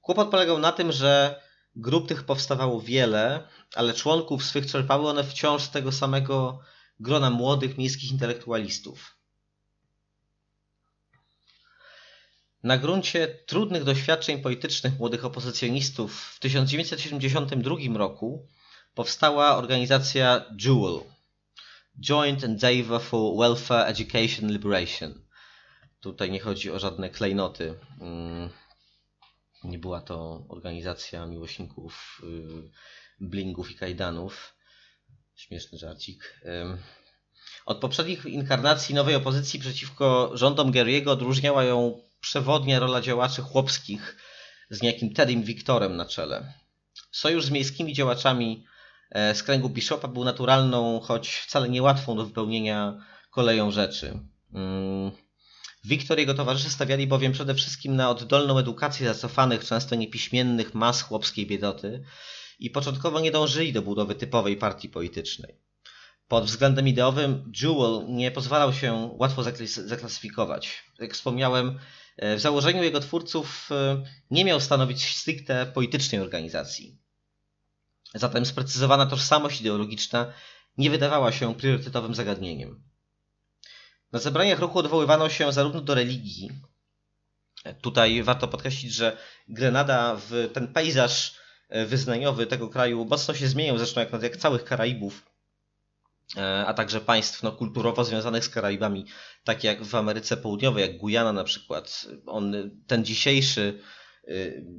[0.00, 1.40] Kłopot polegał na tym, że
[1.76, 6.60] grup tych powstawało wiele, ale członków swych czerpały one wciąż z tego samego
[7.00, 9.16] grona młodych miejskich intelektualistów.
[12.62, 18.46] Na gruncie trudnych doświadczeń politycznych młodych opozycjonistów w 1972 roku
[18.94, 21.15] powstała organizacja JEWEL
[22.00, 25.26] Joint Endeavour for Welfare Education Liberation.
[26.00, 27.74] Tutaj nie chodzi o żadne klejnoty.
[28.00, 28.50] Mm,
[29.64, 32.70] nie była to organizacja miłośników y,
[33.20, 34.56] blingów i kajdanów.
[35.36, 36.40] Śmieszny żarcik.
[37.66, 44.16] Od poprzednich inkarnacji nowej opozycji przeciwko rządom Gary'ego odróżniała ją przewodnia rola działaczy chłopskich
[44.70, 46.52] z niejakim Teddym Wiktorem na czele.
[47.10, 48.64] Sojusz z miejskimi działaczami
[49.34, 54.20] z kręgu Bishopa był naturalną, choć wcale niełatwą do wypełnienia koleją rzeczy.
[55.84, 56.18] Wiktor mm.
[56.18, 61.46] i jego towarzysze stawiali bowiem przede wszystkim na oddolną edukację zacofanych, często niepiśmiennych mas chłopskiej
[61.46, 62.04] biedoty
[62.58, 65.60] i początkowo nie dążyli do budowy typowej partii politycznej.
[66.28, 69.42] Pod względem ideowym Jewel nie pozwalał się łatwo
[69.86, 70.84] zaklasyfikować.
[70.98, 71.78] Jak wspomniałem,
[72.16, 76.98] E, w założeniu jego twórców e, nie miał stanowić stricte politycznej organizacji.
[78.14, 80.32] Zatem sprecyzowana tożsamość ideologiczna
[80.78, 82.82] nie wydawała się priorytetowym zagadnieniem.
[84.12, 86.50] Na zebraniach ruchu odwoływano się zarówno do religii.
[87.80, 89.16] Tutaj warto podkreślić, że
[89.48, 91.34] Grenada w ten pejzaż
[91.68, 95.22] e, wyznaniowy tego kraju mocno się zmieniał, zresztą jak, jak całych Karaibów
[96.36, 99.06] E, a także państw no, kulturowo związanych z Karaibami,
[99.44, 102.06] tak jak w Ameryce Południowej, jak Gujana na przykład.
[102.26, 102.54] On,
[102.86, 103.80] ten dzisiejszy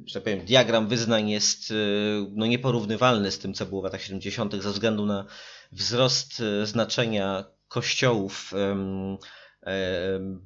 [0.06, 1.76] że tak powiem, diagram wyznań jest e,
[2.36, 4.56] no, nieporównywalny z tym, co było w latach 70.
[4.56, 5.26] ze względu na
[5.72, 8.54] wzrost znaczenia kościołów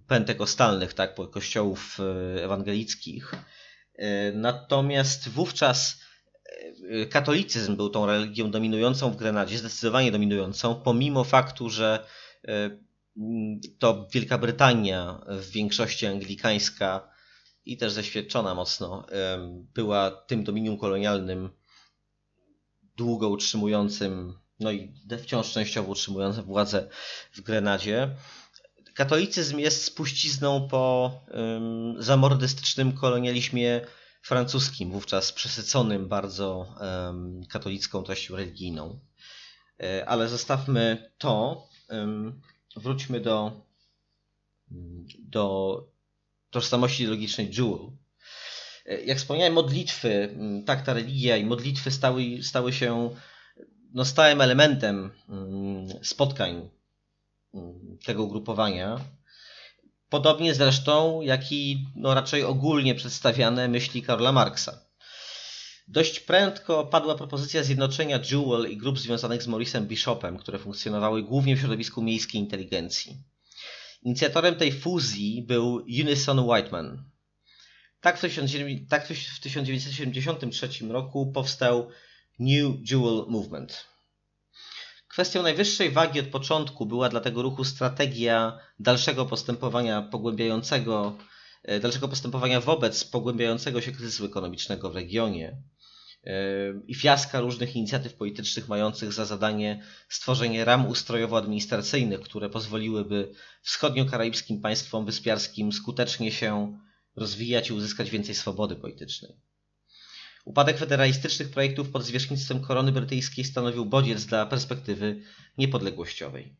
[0.07, 1.97] pentekostalnych, tak, kościołów
[2.43, 3.35] ewangelickich.
[4.33, 6.01] Natomiast wówczas
[6.79, 12.05] Y, katolicyzm był tą religią dominującą w Grenadzie, zdecydowanie dominującą, pomimo faktu, że
[12.49, 12.79] y,
[13.79, 17.10] to Wielka Brytania w większości anglikańska
[17.65, 19.05] i też zaświadczona mocno
[19.73, 21.49] była tym dominium kolonialnym
[22.97, 24.93] długo utrzymującym, no i
[25.23, 26.89] wciąż częściowo utrzymującym władzę
[27.33, 28.15] w Grenadzie.
[28.93, 31.11] Katolicyzm jest spuścizną po
[31.97, 33.81] zamordystycznym kolonializmie
[34.21, 36.75] francuskim, wówczas przesyconym bardzo
[37.49, 38.99] katolicką treścią religijną.
[39.83, 41.67] E, ale zostawmy to,
[42.75, 43.65] wróćmy do,
[45.19, 45.90] do
[46.51, 47.91] tożsamości ideologicznej Jewel.
[48.85, 53.09] E, jak wspomniałem, modlitwy, mm, tak, ta religia i modlitwy stały, stały się
[53.93, 56.69] no, stałym elementem mm, spotkań
[57.53, 58.99] mm, tego ugrupowania.
[60.09, 64.91] Podobnie zresztą, jak i no, raczej ogólnie przedstawiane myśli Karola Marksa.
[65.87, 71.55] Dość prędko padła propozycja zjednoczenia Jewel i grup związanych z Maurice'em Bishopem, które funkcjonowały głównie
[71.55, 73.17] w środowisku miejskiej inteligencji.
[74.01, 77.03] Inicjatorem tej fuzji był Unison Whiteman.
[78.01, 78.21] Tak w,
[78.89, 81.89] tak w 1973 roku powstał
[82.39, 83.85] New Jewel Movement.
[85.07, 91.17] Kwestią najwyższej wagi od początku była dla tego ruchu strategia dalszego postępowania pogłębiającego,
[91.63, 95.61] e, dalszego postępowania wobec pogłębiającego się kryzysu ekonomicznego w regionie
[96.87, 105.05] i fiaska różnych inicjatyw politycznych mających za zadanie stworzenie ram ustrojowo-administracyjnych, które pozwoliłyby wschodnio-karaibskim państwom
[105.05, 106.79] wyspiarskim skutecznie się
[107.15, 109.35] rozwijać i uzyskać więcej swobody politycznej.
[110.45, 115.23] Upadek federalistycznych projektów pod zwierzchnictwem korony brytyjskiej stanowił bodziec dla perspektywy
[115.57, 116.55] niepodległościowej.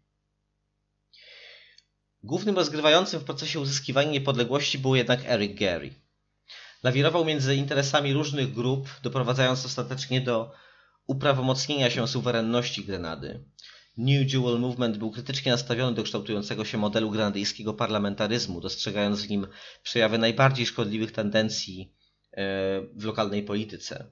[2.24, 5.94] Głównym rozgrywającym w procesie uzyskiwania niepodległości był jednak Eric Gary.
[6.84, 10.52] Lawirował między interesami różnych grup, doprowadzając ostatecznie do
[11.08, 13.44] uprawomocnienia się suwerenności Grenady.
[13.98, 19.48] New Jewel Movement był krytycznie nastawiony do kształtującego się modelu grenadyjskiego parlamentaryzmu, dostrzegając w nim
[19.84, 21.94] przejawy najbardziej szkodliwych tendencji
[22.34, 24.12] E, w lokalnej polityce.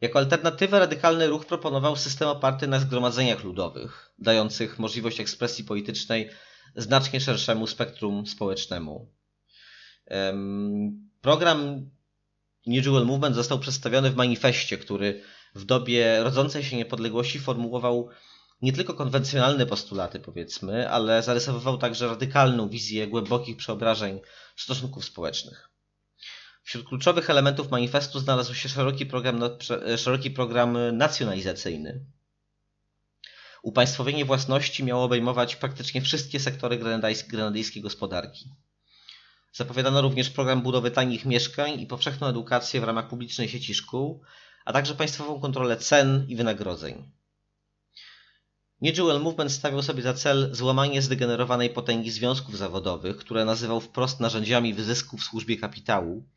[0.00, 6.30] Jako alternatywę radykalny ruch proponował system oparty na zgromadzeniach ludowych, dających możliwość ekspresji politycznej
[6.76, 9.12] znacznie szerszemu spektrum społecznemu.
[11.20, 11.90] Program
[12.66, 15.22] New Jewel Movement został przedstawiony w manifestie, który
[15.54, 18.08] w dobie rodzącej się niepodległości formułował
[18.62, 24.20] nie tylko konwencjonalne postulaty, powiedzmy, ale zarysowywał także radykalną wizję głębokich przeobrażeń
[24.56, 25.70] stosunków społecznych.
[26.62, 29.40] Wśród kluczowych elementów manifestu znalazł się szeroki program,
[29.96, 32.04] szeroki program nacjonalizacyjny.
[33.62, 36.78] Upaństwowienie własności miało obejmować praktycznie wszystkie sektory
[37.28, 38.50] grenadyjskiej gospodarki.
[39.52, 44.22] Zapowiadano również program budowy tanich mieszkań i powszechną edukację w ramach publicznej sieci szkół,
[44.64, 47.10] a także państwową kontrolę cen i wynagrodzeń.
[48.82, 54.20] New Jewel Movement stawiał sobie za cel złamanie zdegenerowanej potęgi związków zawodowych, które nazywał wprost
[54.20, 56.28] narzędziami wyzysku w służbie kapitału,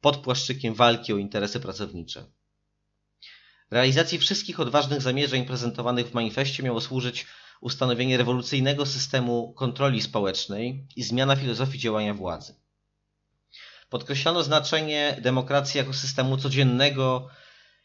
[0.00, 2.24] pod płaszczykiem walki o interesy pracownicze.
[3.70, 7.26] Realizacji wszystkich odważnych zamierzeń prezentowanych w manifestie miało służyć
[7.62, 12.54] ustanowienie rewolucyjnego systemu kontroli społecznej i zmiana filozofii działania władzy.
[13.88, 17.28] Podkreślano znaczenie demokracji jako systemu codziennego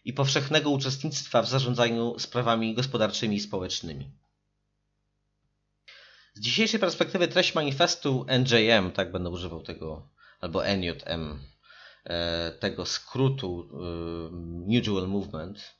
[0.06, 4.12] i powszechnego uczestnictwa w zarządzaniu sprawami gospodarczymi i społecznymi.
[6.34, 10.10] Z dzisiejszej perspektywy treść manifestu NJM, tak będę używał tego,
[10.42, 11.40] albo NJM,
[12.08, 13.78] E, tego skrótu e,
[14.68, 15.78] New Jewel Movement.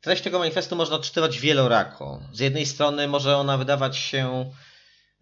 [0.00, 2.20] Treść tego manifestu można odczytywać wielorako.
[2.32, 4.50] Z jednej strony może ona wydawać się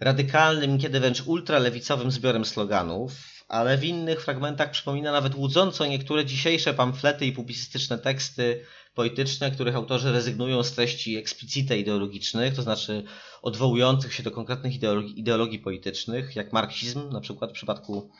[0.00, 3.12] radykalnym, kiedy wręcz ultralewicowym zbiorem sloganów,
[3.48, 9.76] ale w innych fragmentach przypomina nawet łudząco niektóre dzisiejsze pamflety i publicystyczne teksty polityczne, których
[9.76, 13.04] autorzy rezygnują z treści explicite ideologicznych, to znaczy
[13.42, 18.10] odwołujących się do konkretnych ideologii, ideologii politycznych, jak marksizm, na przykład w przypadku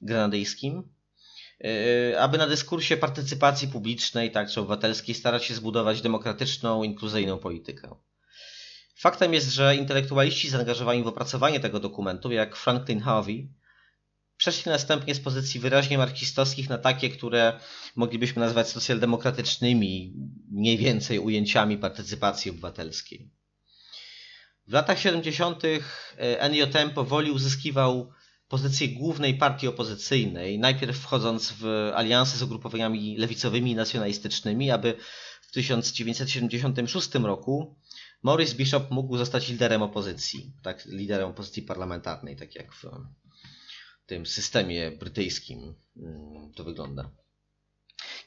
[0.00, 0.82] grenadyjskim,
[2.18, 7.94] aby na dyskursie partycypacji publicznej, tak czy obywatelskiej, starać się zbudować demokratyczną, inkluzyjną politykę.
[8.96, 13.48] Faktem jest, że intelektualiści zaangażowani w opracowanie tego dokumentu, jak Franklin Harvey,
[14.36, 17.60] przeszli następnie z pozycji wyraźnie marksistowskich na takie, które
[17.96, 20.14] moglibyśmy nazwać socjaldemokratycznymi,
[20.50, 23.30] mniej więcej ujęciami partycypacji obywatelskiej.
[24.66, 25.62] W latach 70.
[26.50, 28.12] NJM powoli uzyskiwał
[28.48, 34.94] pozycję głównej partii opozycyjnej, najpierw wchodząc w alianse z ugrupowaniami lewicowymi i nacjonalistycznymi, aby
[35.42, 37.76] w 1976 roku
[38.22, 42.86] Maurice Bishop mógł zostać liderem opozycji, tak, liderem opozycji parlamentarnej, tak jak w
[44.06, 47.10] tym systemie brytyjskim mm, to wygląda.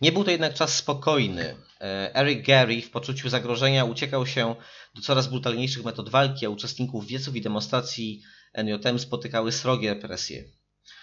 [0.02, 1.56] Nie był to jednak czas spokojny.
[1.82, 4.56] E, Eric Gary w poczuciu zagrożenia uciekał się
[4.96, 8.22] do coraz brutalniejszych metod walki, a uczestników wieców i demonstracji
[8.54, 10.44] NJM spotykały srogie represje.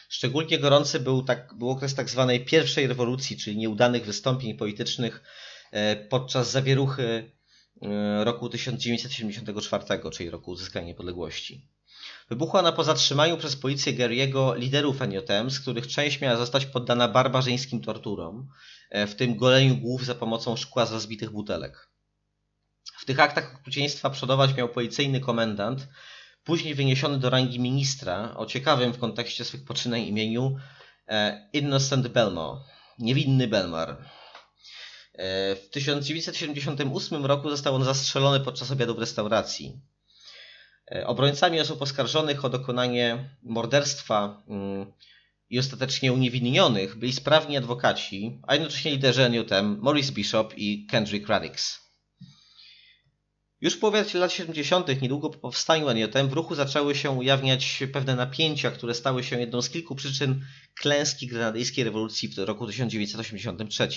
[0.08, 5.22] Szczególnie gorący był, tak, był okres tak zwanej pierwszej rewolucji, czyli nieudanych wystąpień politycznych
[5.70, 7.32] e, podczas zawieruchy
[7.82, 11.68] e, roku 1974, czyli roku uzyskania niepodległości.
[12.28, 17.08] Wybuchła ona po zatrzymaniu przez policję Gary'ego liderów NJM, z których część miała zostać poddana
[17.08, 18.48] barbarzyńskim torturom,
[18.90, 21.88] e, w tym goleniu głów za pomocą szkła z rozbitych butelek.
[22.98, 25.88] W tych aktach okrucieństwa przodować miał policyjny komendant,
[26.48, 30.56] później wyniesiony do rangi ministra o ciekawym w kontekście swych poczynań imieniu
[31.08, 32.60] E, Innocent Belmore,
[32.98, 33.90] niewinny Belmar.
[35.14, 39.80] E, w 1978 roku został on zastrzelony podczas obiadu w restauracji.
[40.92, 44.92] E, obrońcami osób oskarżonych o dokonanie morderstwa mm,
[45.50, 51.87] i ostatecznie uniewinnionych byli sprawni adwokaci, a jednocześnie liderzy NUTM Maurice Bishop i Kendrick Radix.
[53.60, 58.16] Już w połowie lat 70., niedługo po powstaniu NJM, w ruchu zaczęły się ujawniać pewne
[58.16, 60.44] napięcia, które stały się jedną z kilku przyczyn
[60.74, 63.88] klęski grenadyjskiej rewolucji w roku 1983.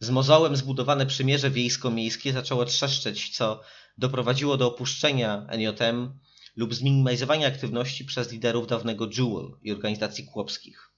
[0.00, 3.60] Z mozołem zbudowane przymierze wiejsko-miejskie zaczęło trzeszczeć, co
[3.98, 6.18] doprowadziło do opuszczenia NJM
[6.56, 10.90] lub zminimalizowania aktywności przez liderów dawnego Jewel i organizacji kłopskich.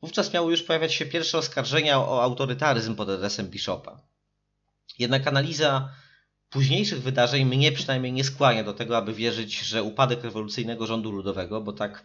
[0.00, 4.11] Wówczas miały już pojawiać się pierwsze oskarżenia o autorytaryzm pod adresem Bishopa.
[4.98, 5.88] Jednak analiza
[6.50, 11.60] późniejszych wydarzeń mnie przynajmniej nie skłania do tego, aby wierzyć, że upadek rewolucyjnego rządu ludowego,
[11.60, 12.04] bo tak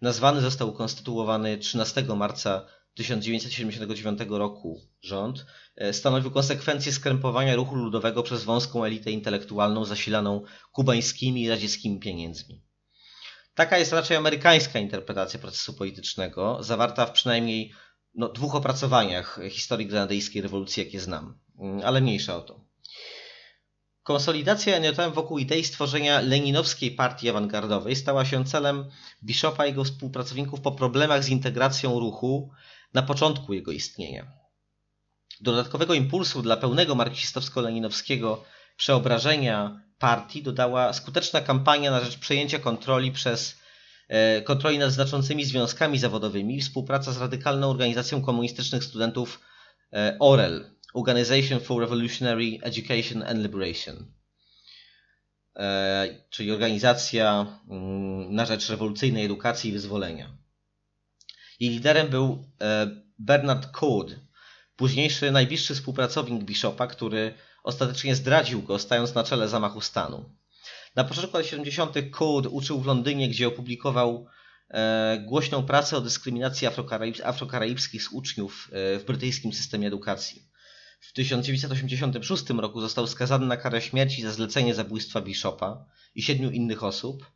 [0.00, 5.46] nazwany został ukonstytuowany 13 marca 1979 roku rząd,
[5.76, 12.62] e, stanowił konsekwencję skrępowania ruchu ludowego przez wąską elitę intelektualną zasilaną kubańskimi i radzieckimi pieniędzmi.
[13.54, 17.72] Taka jest raczej amerykańska interpretacja procesu politycznego, zawarta w przynajmniej
[18.14, 21.38] no, dwóch opracowaniach historii grenadyjskiej rewolucji, jakie znam.
[21.58, 22.68] Mm, ale mniejsza o to.
[24.02, 28.90] Konsolidacja NJM wokół idei stworzenia leninowskiej partii awangardowej stała się celem
[29.24, 32.50] Bishopa i jego współpracowników po problemach z integracją ruchu
[32.94, 34.26] na początku jego istnienia.
[35.40, 38.44] Dodatkowego impulsu dla pełnego marksistowsko-leninowskiego
[38.76, 43.58] przeobrażenia partii dodała skuteczna kampania na rzecz przejęcia kontroli przez
[44.08, 49.40] e, kontroli nad znaczącymi związkami zawodowymi i współpraca z radykalną organizacją komunistycznych studentów
[49.92, 54.12] e, OREL, Organization for Revolutionary Education and Liberation,
[55.56, 60.36] e, czyli organizacja mm, na rzecz rewolucyjnej edukacji i wyzwolenia.
[61.60, 64.20] Jej liderem był e, Bernard Code,
[64.76, 70.30] późniejszy najbliższy współpracownik Bishopa, który ostatecznie zdradził go, stając na czele zamachu stanu.
[70.96, 71.96] Na początku lat 70.
[72.10, 74.26] Code uczył w Londynie, gdzie opublikował
[74.70, 76.68] e, głośną pracę o dyskryminacji
[77.24, 80.47] afrokaraibskich uczniów w brytyjskim systemie edukacji.
[81.00, 85.84] W 1986 roku został skazany na karę śmierci za zlecenie zabójstwa Bishopa
[86.14, 87.30] i siedmiu innych osób.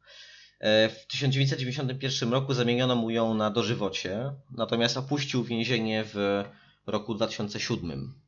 [0.60, 6.44] E, w 1991 roku zamieniono mu ją na dożywocie, natomiast opuścił więzienie w
[6.86, 8.22] roku 2007.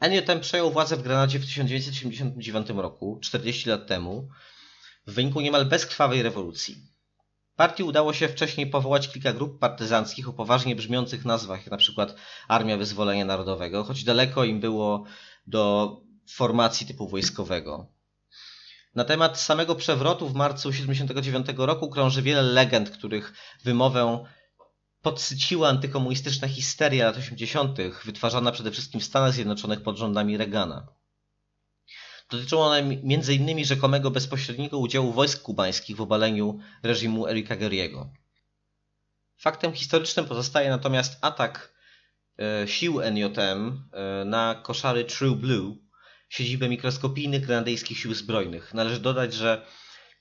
[0.00, 4.28] NJM przejął władzę w Granadzie w 1979 roku, 40 lat temu,
[5.06, 6.93] w wyniku niemal bezkrwawej rewolucji.
[7.56, 12.14] Partii udało się wcześniej powołać kilka grup partyzanckich o poważnie brzmiących nazwach, jak na przykład
[12.48, 15.04] Armia Wyzwolenia Narodowego, choć daleko im było
[15.46, 15.96] do
[16.30, 17.86] formacji typu wojskowego.
[18.94, 23.32] Na temat samego przewrotu w marcu 1979 roku krąży wiele legend, których
[23.64, 24.24] wymowę
[25.02, 30.86] podsyciła antykomunistyczna histeria lat 80., wytwarzana przede wszystkim w Stanach Zjednoczonych pod rządami Reagana.
[32.30, 33.64] Dotyczą one m.in.
[33.64, 38.10] rzekomego bezpośredniego udziału wojsk kubańskich w obaleniu reżimu Erika Geriego.
[39.36, 41.74] Faktem historycznym pozostaje natomiast atak
[42.38, 45.76] e, sił NJM e, na koszary True Blue,
[46.28, 48.74] siedzibę mikroskopijnych grenadyjskich sił zbrojnych.
[48.74, 49.66] Należy dodać, że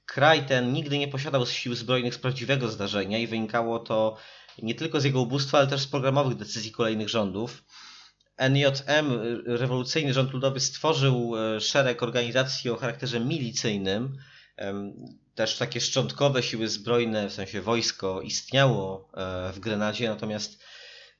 [0.05, 4.17] kraj ten nigdy nie posiadał sił zbrojnych z prawdziwego zdarzenia i wynikało to
[4.61, 7.63] nie tylko z jego ubóstwa, ale też z programowych decyzji kolejnych rządów.
[8.37, 14.17] NJM, rewolucyjny rząd ludowy, stworzył e, szereg organizacji o charakterze milicyjnym.
[15.35, 20.63] Też takie szczątkowe siły zbrojne, w sensie wojsko, istniało e, w Grenadzie, natomiast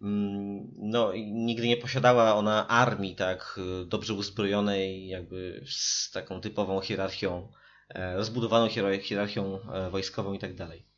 [0.02, 7.52] mm, no, nigdy nie posiadała ona armii tak dobrze uzbrojonej, jakby z taką typową hierarchią,
[7.89, 8.67] e, rozbudowaną
[9.02, 9.60] hierarchią
[9.91, 10.92] wojskową i tak dalej.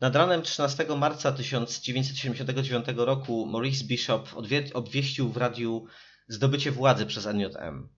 [0.00, 4.28] Nad ranem 13 marca 1979 roku Maurice Bishop
[4.74, 5.86] obwieścił w radiu
[6.28, 7.88] zdobycie władzy przez NJM.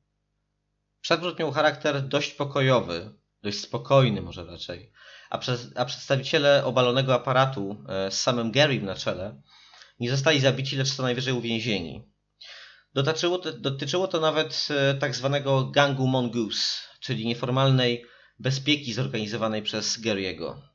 [1.01, 4.93] Przewrót miał charakter dość pokojowy, dość spokojny może raczej,
[5.31, 9.43] a, przez, a przedstawiciele obalonego aparatu e, z samym Garym na czele
[10.01, 12.03] nie zostali zabici, lecz co najwyżej uwięzieni.
[12.95, 18.05] Dotyczyło to, dotyczyło to nawet e, tak zwanego gangu Mongoose, czyli nieformalnej
[18.39, 20.70] bezpieki zorganizowanej przez Gary'ego.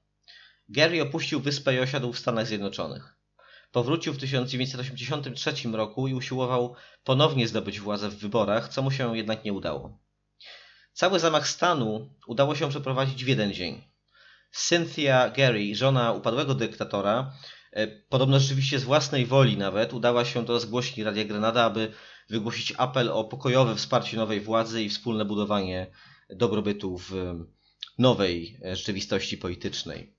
[0.70, 3.16] Gary opuścił wyspę i osiadł w Stanach Zjednoczonych.
[3.72, 9.45] Powrócił w 1983 roku i usiłował ponownie zdobyć władzę w wyborach, co mu się jednak
[9.45, 9.99] nie udało.
[10.93, 13.82] Cały zamach stanu udało się przeprowadzić w jeden dzień.
[14.51, 17.34] Cynthia Gary, żona upadłego dyktatora,
[17.72, 21.91] e, podobno rzeczywiście z własnej woli nawet, udała się do zgłośni Radia Grenada, aby
[22.30, 25.88] wygłosić apel o pokojowe wsparcie nowej władzy i wspólne budowanie
[26.30, 27.13] dobrobytu w
[27.97, 30.14] nowej rzeczywistości politycznej.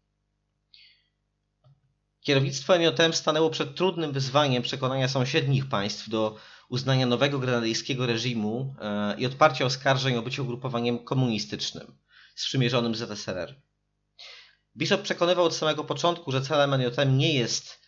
[2.27, 6.37] Kierownictwo NJM stanęło przed trudnym wyzwaniem przekonania sąsiednich państw do
[6.69, 11.99] uznania nowego grenadyjskiego reżimu e, i odparcia oskarżeń o bycie ugrupowaniem komunistycznym
[12.35, 13.55] sprzymierzonym z ZSRR.
[14.77, 17.81] Bishop przekonywał od samego początku, że celem NJM nie jest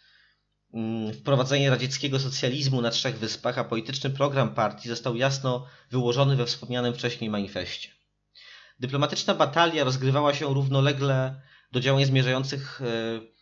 [0.75, 6.47] mm, wprowadzenie radzieckiego socjalizmu na trzech wyspach, a polityczny program partii został jasno wyłożony we
[6.47, 7.89] wspomnianym wcześniej manifestie.
[8.81, 11.41] Dyplomatyczna batalia rozgrywała się równolegle
[11.73, 13.38] do działań zmierzających e,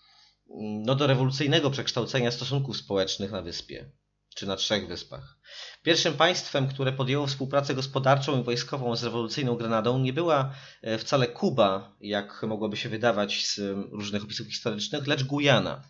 [0.58, 3.90] no, do rewolucyjnego przekształcenia stosunków społecznych na wyspie,
[4.34, 5.38] czy na trzech wyspach.
[5.82, 11.26] Pierwszym państwem, które podjęło współpracę gospodarczą i wojskową z rewolucyjną Grenadą nie była e, wcale
[11.26, 13.60] Kuba, jak mogłoby się wydawać z
[13.92, 15.82] różnych opisów historycznych, lecz Gujana.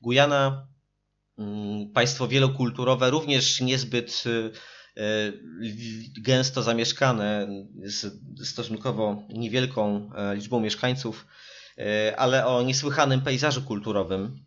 [0.00, 0.66] Gujana,
[1.38, 4.50] mm, państwo wielokulturowe, również niezbyt e,
[5.02, 5.32] e,
[6.22, 7.48] gęsto zamieszkane,
[7.84, 11.26] z stosunkowo niewielką liczbą mieszkańców,
[12.16, 14.44] ale o niesłychanym pejzażu kulturowym.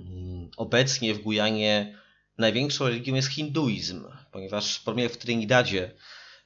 [0.00, 1.98] Mm, obecnie w Gujanie
[2.38, 5.90] największą religią jest hinduizm, ponieważ w Trinidadzie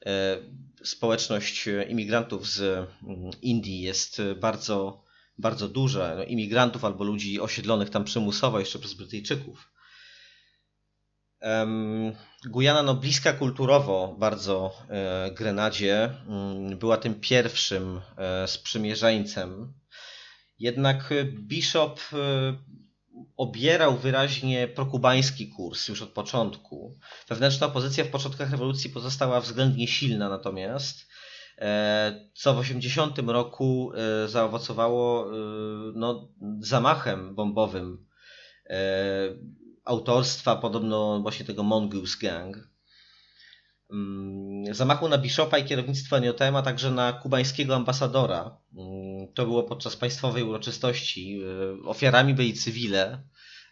[0.05, 0.37] e,
[0.83, 5.03] społeczność imigrantów z mm, Indii jest bardzo,
[5.37, 6.15] bardzo duża.
[6.15, 9.73] No, imigrantów albo ludzi osiedlonych tam przymusowo jeszcze przez Brytyjczyków.
[12.45, 19.73] Gujana no, bliska kulturowo bardzo e, Grenadzie mm, była tym pierwszym e, sprzymierzeńcem.
[20.63, 21.99] Jednak Bishop
[23.37, 26.93] obierał wyraźnie prokubański kurs już od początku.
[27.29, 31.07] Wewnętrzna opozycja w początkach rewolucji pozostała względnie silna natomiast,
[31.57, 35.35] e, co w 80 roku e, zaowocowało e,
[35.95, 38.05] no, zamachem bombowym
[39.85, 42.72] autorstwa podobno właśnie tego Mongoose Gang.
[43.93, 48.57] Mm, zamachu na Bishopa i kierownictwo NJM, a także na kubańskiego ambasadora.
[48.77, 51.41] Mm, to było podczas państwowej uroczystości.
[51.83, 53.23] E, ofiarami byli cywile.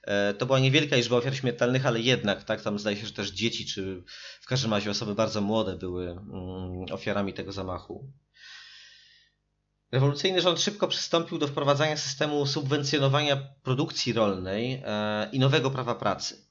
[0.03, 3.32] E, to była niewielka liczba ofiar śmiertelnych, ale jednak, tak, tam zdaje się, że też
[3.32, 4.03] dzieci, czy
[4.41, 8.11] w każdym razie osoby bardzo młode były mm, ofiarami tego zamachu.
[9.91, 16.50] Rewolucyjny rząd szybko przystąpił do wprowadzania systemu subwencjonowania produkcji rolnej e, i nowego prawa pracy.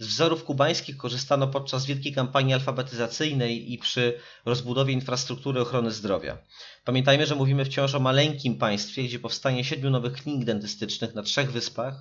[0.00, 6.38] Z wzorów kubańskich korzystano podczas wielkiej kampanii alfabetyzacyjnej i przy rozbudowie infrastruktury ochrony zdrowia.
[6.84, 11.52] Pamiętajmy, że mówimy wciąż o maleńkim państwie, gdzie powstanie siedmiu nowych klinik dentystycznych na trzech
[11.52, 11.94] wyspach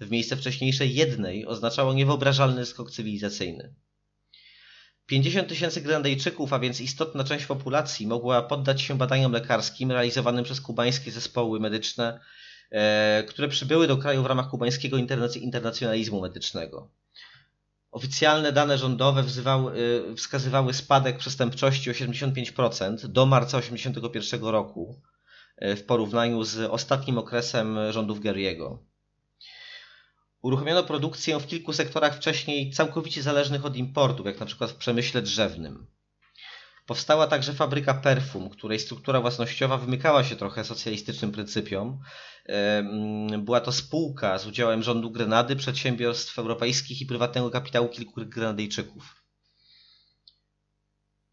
[0.00, 3.74] w miejsce wcześniejszej jednej oznaczało niewyobrażalny skok cywilizacyjny.
[5.06, 10.60] 50 tysięcy Grenadejczyków, a więc istotna część populacji, mogła poddać się badaniom lekarskim realizowanym przez
[10.60, 12.20] kubańskie zespoły medyczne,
[12.70, 14.96] e, które przybyły do kraju w ramach kubańskiego
[15.40, 16.90] internacjonalizmu medycznego.
[17.96, 19.72] Oficjalne dane rządowe wzywały,
[20.16, 25.00] wskazywały spadek przestępczości o 75% do marca 1981 roku
[25.62, 28.82] y, w porównaniu z ostatnim okresem rządów Geriego.
[30.42, 35.22] Uruchomiono produkcję w kilku sektorach wcześniej całkowicie zależnych od importu, jak na przykład w przemyśle
[35.22, 35.86] drzewnym.
[36.86, 42.00] Powstała także fabryka perfum, której struktura własnościowa wymykała się trochę socjalistycznym pryncypiom.
[43.38, 49.22] Była to spółka z udziałem rządu Grenady, przedsiębiorstw europejskich i prywatnego kapitału kilku Grenadyjczyków.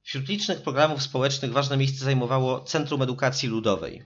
[0.02, 4.06] Wśród licznych programów społecznych ważne miejsce zajmowało Centrum Edukacji Ludowej.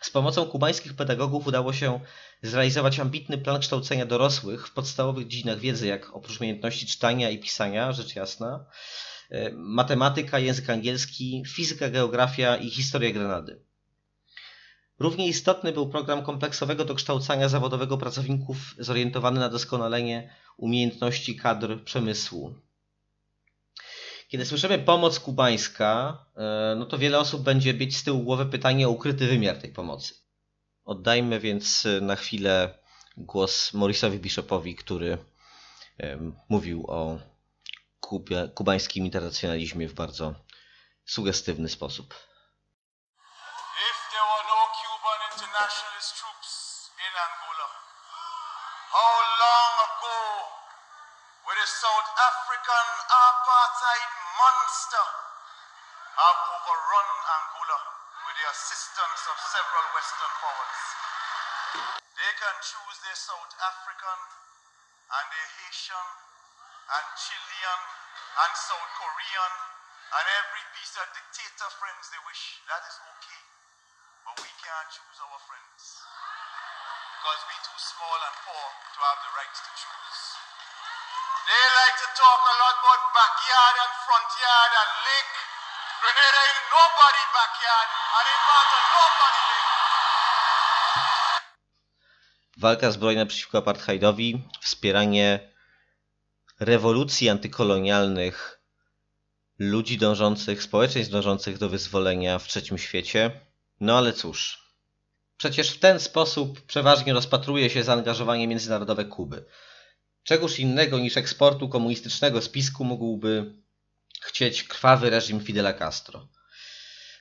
[0.00, 2.00] Z pomocą kubańskich pedagogów udało się
[2.42, 7.92] zrealizować ambitny plan kształcenia dorosłych w podstawowych dziedzinach wiedzy, jak oprócz umiejętności czytania i pisania,
[7.92, 8.66] rzecz jasna,
[9.52, 13.60] matematyka, język angielski, fizyka, geografia i historia Grenady.
[14.98, 22.54] Równie istotny był program kompleksowego dokształcania zawodowego pracowników zorientowany na doskonalenie umiejętności kadr przemysłu.
[24.28, 28.88] Kiedy słyszymy pomoc kubańska, e, no to wiele osób będzie mieć z tyłu głowy pytanie
[28.88, 30.14] o ukryty wymiar tej pomocy.
[30.84, 32.78] Oddajmy więc na chwilę
[33.16, 35.18] głos Morrisowi Bishopowi, który
[36.48, 37.18] mówił o
[38.00, 40.34] kubie, kubańskim internacjonalizmie w bardzo
[41.06, 42.14] sugestywny sposób.
[43.90, 46.52] If there were no Cuban internationalist troops
[47.06, 47.68] in Angola,
[48.96, 50.18] how long ago
[51.44, 52.86] would the South African
[53.26, 55.06] apartheid monster
[56.20, 57.78] have overrun Angola
[58.26, 60.82] with the assistance of several Western powers?
[62.18, 64.18] They can choose their South African
[65.16, 66.25] and their Haitian
[66.86, 67.80] and Chilean
[68.46, 69.52] and South Korean
[70.06, 72.62] and every piece of dictator friends they wish.
[72.70, 73.42] That is okay.
[74.22, 75.82] But we can't choose our friends.
[77.18, 80.20] Because we're too small and poor to have the rights to choose.
[81.50, 85.34] They like to talk a lot about backyard and front yard and lake.
[85.98, 89.70] Grenada ain't nobody backyard and part of nobody lake.
[92.62, 95.55] walka zbrojna przeciwko apartheidowi, wspieranie
[96.60, 98.60] rewolucji antykolonialnych
[99.58, 103.40] ludzi dążących, społeczeństw dążących do wyzwolenia w trzecim świecie.
[103.80, 104.66] No ale cóż,
[105.36, 109.44] przecież w ten sposób przeważnie rozpatruje się zaangażowanie międzynarodowe Kuby.
[110.22, 113.54] Czegoż innego niż eksportu komunistycznego spisku mógłby
[114.22, 116.28] chcieć krwawy reżim Fidela Castro.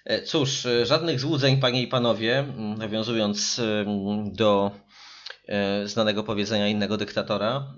[0.06, 4.72] E, cóż, e, żadnych złudzeń, panie i panowie, mm, nawiązując mm, do
[5.48, 7.74] e, znanego powiedzenia innego dyktatora.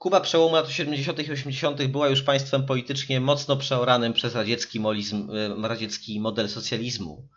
[0.00, 1.28] Kuba przełomu lat 70.
[1.28, 1.86] i 80.
[1.86, 5.30] była już państwem politycznie mocno przeoranym przez radziecki, molizm,
[5.62, 7.28] radziecki model socjalizmu,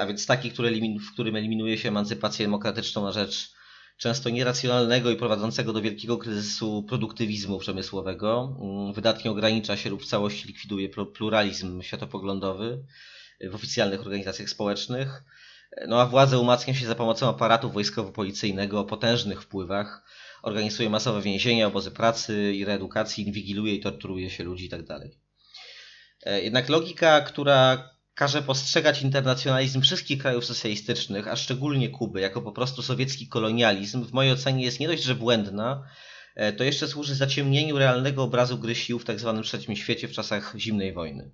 [0.00, 3.52] a więc taki, który, w którym eliminuje się emancypację demokratyczną na rzecz
[3.96, 8.56] często nieracjonalnego i prowadzącego do wielkiego kryzysu produktywizmu przemysłowego.
[8.60, 12.84] Mm, wydatnie ogranicza się lub w całości likwiduje pluralizm światopoglądowy
[13.50, 15.22] w oficjalnych organizacjach społecznych.
[15.88, 20.02] No a władze umacnia się za pomocą aparatu wojskowo-policyjnego o potężnych wpływach,
[20.42, 24.84] organizuje masowe więzienia, obozy pracy i reedukacji, inwigiluje i torturuje się ludzi itd.
[24.86, 25.02] Tak
[26.22, 32.52] e, jednak logika, która każe postrzegać internacjonalizm wszystkich krajów socjalistycznych, a szczególnie Kuby, jako po
[32.52, 35.88] prostu sowiecki kolonializm, w mojej ocenie jest nie dość, że błędna,
[36.36, 39.32] e, to jeszcze służy zaciemnieniu realnego obrazu gry sił w tzw.
[39.36, 41.30] Tak trzecim świecie w czasach zimnej wojny.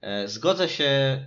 [0.00, 1.20] E, zgodzę się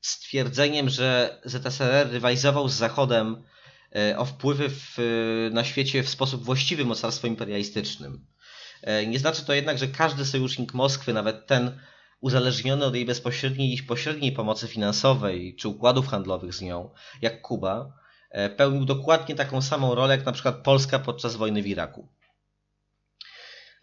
[0.00, 3.42] z twierdzeniem, że ZSRR rywalizował z Zachodem
[4.16, 4.96] o wpływy w,
[5.52, 8.26] na świecie w sposób właściwy mocarstwo imperialistycznym.
[9.06, 11.78] Nie znaczy to jednak, że każdy sojusznik Moskwy, nawet ten
[12.20, 16.90] uzależniony od jej bezpośredniej i pośredniej pomocy finansowej czy układów handlowych z nią,
[17.22, 17.92] jak Kuba,
[18.30, 22.08] e, pełnił dokładnie taką samą rolę jak na przykład Polska podczas wojny w Iraku.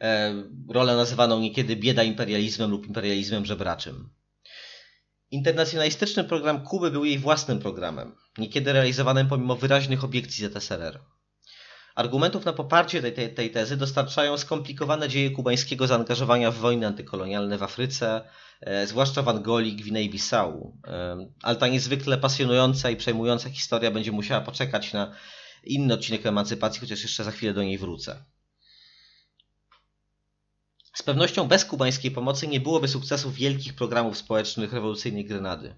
[0.02, 0.34] E,
[0.70, 4.10] rolę nazywaną niekiedy bieda imperializmem lub imperializmem żebraczym.
[5.32, 11.00] Internacjonalistyczny program Kuby był jej własnym programem, niekiedy realizowanym pomimo wyraźnych obiekcji ZSRR.
[11.96, 17.58] Argumentów na poparcie tej, tej, tej, tezy dostarczają skomplikowane dzieje kubańskiego zaangażowania w wojny antykolonialne
[17.58, 18.22] w Afryce,
[18.62, 20.72] e, zwłaszcza w Angolii, Gwinei-Bissau.
[20.88, 25.16] E, ale ta niezwykle pasjonująca i przejmująca historia będzie musiała poczekać na
[25.64, 28.26] inny odcinek emancypacji, chociaż jeszcze za chwilę do niej wrócę.
[30.96, 35.76] Z pewnością bez kubańskiej pomocy nie byłoby sukcesu wielkich programów społecznych rewolucyjnej Grenady.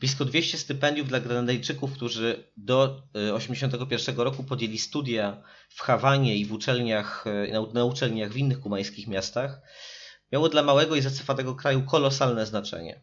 [0.00, 6.44] Blisko 200 stypendiów dla Grenadyjczyków, którzy do 1981 e, roku podjęli studia w Hawanie i
[6.44, 9.60] w uczelniach, e, na uczelniach w innych kubańskich miastach,
[10.32, 13.00] miało dla małego i zacofanego kraju kolosalne znaczenie.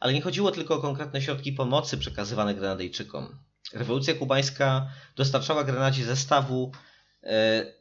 [0.00, 3.38] Ale nie chodziło tylko o konkretne środki pomocy przekazywane Grenadyjczykom.
[3.72, 6.72] Rewolucja kubańska dostarczała Grenadzie zestawu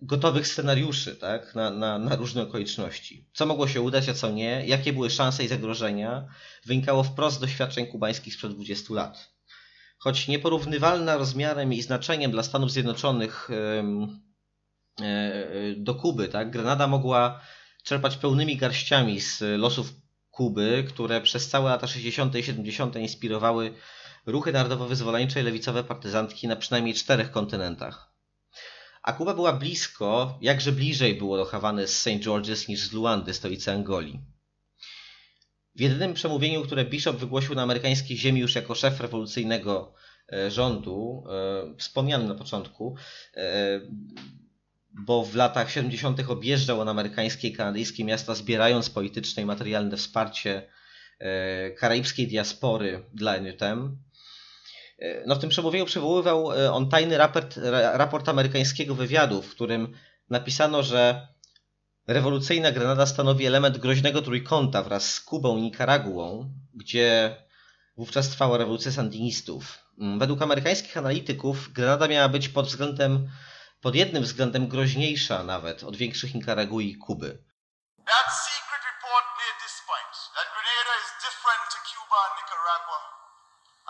[0.02, 3.30] gotowych scenariuszy tak, na, na, na, różne okoliczności.
[3.34, 6.28] Co mogło się udać, a co nie, jakie były szanse i zagrożenia,
[6.66, 9.34] wynikało wprost z doświadczeń kubańskich sprzed 20 lat.
[9.98, 13.84] Choć nieporównywalna rozmiarem i znaczeniem dla Stanów Zjednoczonych e,
[15.78, 17.42] do Kuby, tak, Grenada mogła
[17.84, 19.94] czerpać pełnymi garściami z losów
[20.32, 22.36] Kuby, które przez całe lata 60.
[22.36, 22.96] i 70.
[22.96, 23.74] inspirowały
[24.26, 28.07] ruchy narodowo-wyzwoleńcze i lewicowe partyzantki na przynajmniej czterech kontynentach.
[29.08, 32.08] A Kuba była blisko, jakże bliżej było do Hawany z St.
[32.08, 34.20] George's niż z Luandy, stolicy Angolii.
[35.76, 39.94] W jedynym przemówieniu, które Bishop wygłosił na amerykańskiej ziemi już jako szef rewolucyjnego
[40.34, 42.96] e, rządu, e, wspomnianym na początku,
[43.36, 43.82] e,
[44.94, 46.30] bo w latach 70.
[46.30, 50.70] objeżdżał on amerykańskie i kanadyjskie miasta, zbierając polityczne i materialne wsparcie
[51.78, 53.98] karaibskiej diaspory dla NUTM.
[55.26, 57.60] No w tym przemówieniu przywoływał e, on tajny raport,
[57.94, 59.98] raport amerykańskiego wywiadu, w którym
[60.30, 61.28] napisano, że
[62.08, 67.36] rewolucyjna Grenada stanowi element groźnego trójkąta wraz z Kubą i Nikaraguą, gdzie
[67.98, 69.78] wówczas trwała rewolucja sandinistów.
[70.00, 73.30] Mm, według amerykańskich analityków Grenada miała być pod względem,
[73.82, 77.30] pod jednym względem groźniejsza nawet od większych Nikaragui i Kuby.
[78.14, 83.00] That secret report made this point, that Grenada is different to Cuba and Nicaragua.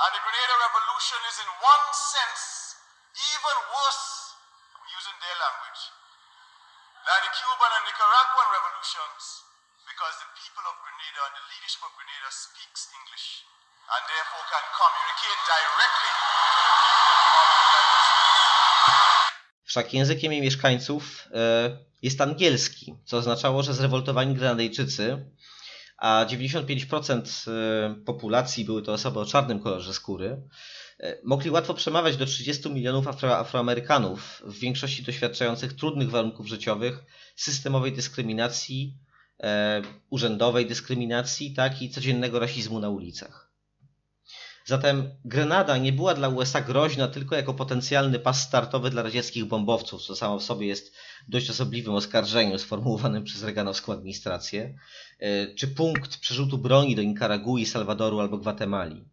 [0.04, 2.46] And the Grenada Revolution is in one sense
[3.34, 4.06] even worse,
[4.78, 5.82] I'm using their language,
[7.08, 9.24] than the Cuban and Nicaraguan revolutions
[9.90, 13.28] because the people of Grenada and the leadership of Grenada speaks English
[13.88, 15.37] and therefore can communicate directly to the people of the United States.
[19.78, 25.26] Wszak językiem jej mieszkańców e, jest angielski, co oznaczało, że zrewoltowani Grenadyjczycy
[25.98, 30.42] a 95% e, populacji były to osoby o czarnym kolorze skóry,
[31.00, 37.04] e, mogli łatwo przemawiać do 30 milionów Afro Afroamerykanów, w większości doświadczających trudnych warunków życiowych,
[37.36, 38.98] systemowej dyskryminacji,
[40.10, 43.47] urzędowej dyskryminacji, tak i codziennego rasizmu na ulicach.
[44.68, 50.02] Zatem Grenada nie była dla USA groźna tylko jako potencjalny pas startowy dla radzieckich bombowców,
[50.02, 50.96] co samo w sobie jest
[51.28, 54.74] dość osobliwym oskarżeniem sformułowanym przez reganowską administrację,
[55.20, 59.06] e, czy punkt przerzutu broni do Nikaragui, Salwadoru albo Gwatemali.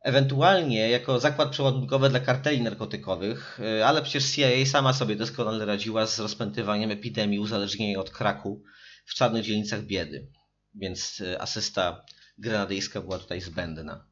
[0.00, 6.06] Ewentualnie jako zakład przeładunkowy dla karteli narkotykowych, e, ale przecież CIA sama sobie doskonale radziła
[6.06, 8.62] z rozpętywaniem epidemii uzależnienia od kraku
[9.06, 10.30] w czarnych dzielnicach biedy,
[10.74, 12.04] więc e, asysta
[12.38, 14.04] grenadyjska była tutaj zbędna.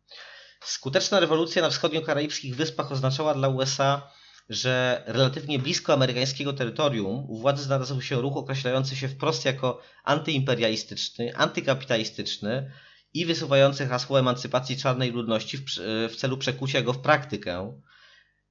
[0.64, 4.10] Skuteczna rewolucja na wschodnio-karaibskich wyspach oznaczała dla USA,
[4.48, 11.36] że relatywnie blisko amerykańskiego terytorium u władzy znalazł się ruch określający się wprost jako antyimperialistyczny,
[11.36, 12.72] antykapitalistyczny
[13.14, 15.64] i wysuwający hasło emancypacji czarnej ludności w,
[16.10, 17.80] w celu przekucia go w praktykę,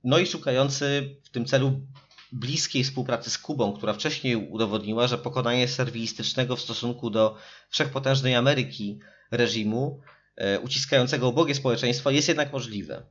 [0.03, 1.87] no i szukający w tym celu
[2.31, 7.37] bliskiej współpracy z Kubą, która wcześniej udowodniła, że pokonanie serwilistycznego w stosunku do
[7.69, 8.99] wszechpotężnej Ameryki
[9.31, 10.01] reżimu
[10.35, 13.05] e, uciskającego ubogie społeczeństwo jest jednak możliwe.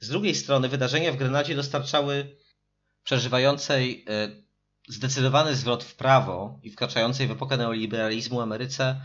[0.00, 2.36] Z drugiej strony wydarzenia w Grenadzie dostarczały
[3.04, 4.28] przeżywającej e,
[4.88, 9.00] zdecydowany zwrot w prawo i wkraczającej w epokę neoliberalizmu Ameryce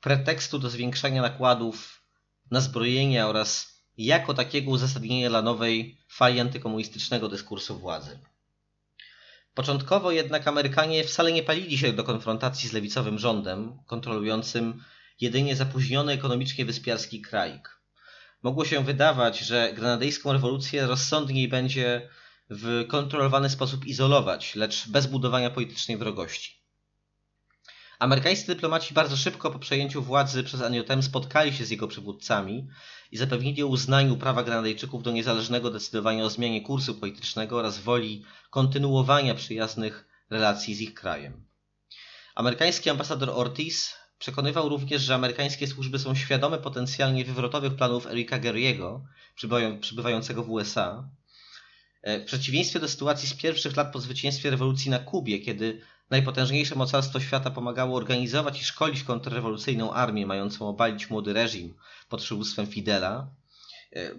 [0.00, 2.02] pretekstu do zwiększania nakładów
[2.50, 8.18] na zbrojenia oraz jako takiego uzasadnienia dla nowej fali antykomunistycznego dyskursu władzy.
[9.54, 14.84] Początkowo jednak Amerykanie wcale nie palili się do konfrontacji z lewicowym rządem, kontrolującym
[15.20, 17.80] jedynie zapóźniony ekonomicznie wyspiarski kraik.
[18.42, 22.08] Mogło się wydawać, że grenadyjską rewolucję rozsądniej będzie
[22.50, 26.64] w kontrolowany sposób izolować, lecz bez budowania politycznej wrogości.
[27.98, 32.68] Amerykańscy dyplomaci bardzo szybko po przejęciu władzy przez Aniotem spotkali się z jego przywódcami
[33.12, 38.24] i zapewnili o uznaniu prawa Granadejczyków do niezależnego decydowania o zmianie kursu politycznego oraz woli
[38.50, 41.46] kontynuowania przyjaznych relacji z ich krajem.
[42.34, 49.04] Amerykański ambasador Ortiz przekonywał również, że amerykańskie służby są świadome potencjalnie wywrotowych planów Erika Gerriego,
[49.80, 51.08] przybywającego w USA,
[52.02, 56.74] e, w przeciwieństwie do sytuacji z pierwszych lat po zwycięstwie rewolucji na Kubie, kiedy najpotężniejsze
[56.74, 61.74] mocarstwo świata pomagało organizować i szkolić kontrrewolucyjną armię mającą obalić młody reżim
[62.08, 63.30] pod przywództwem Fidela,
[63.96, 64.10] e,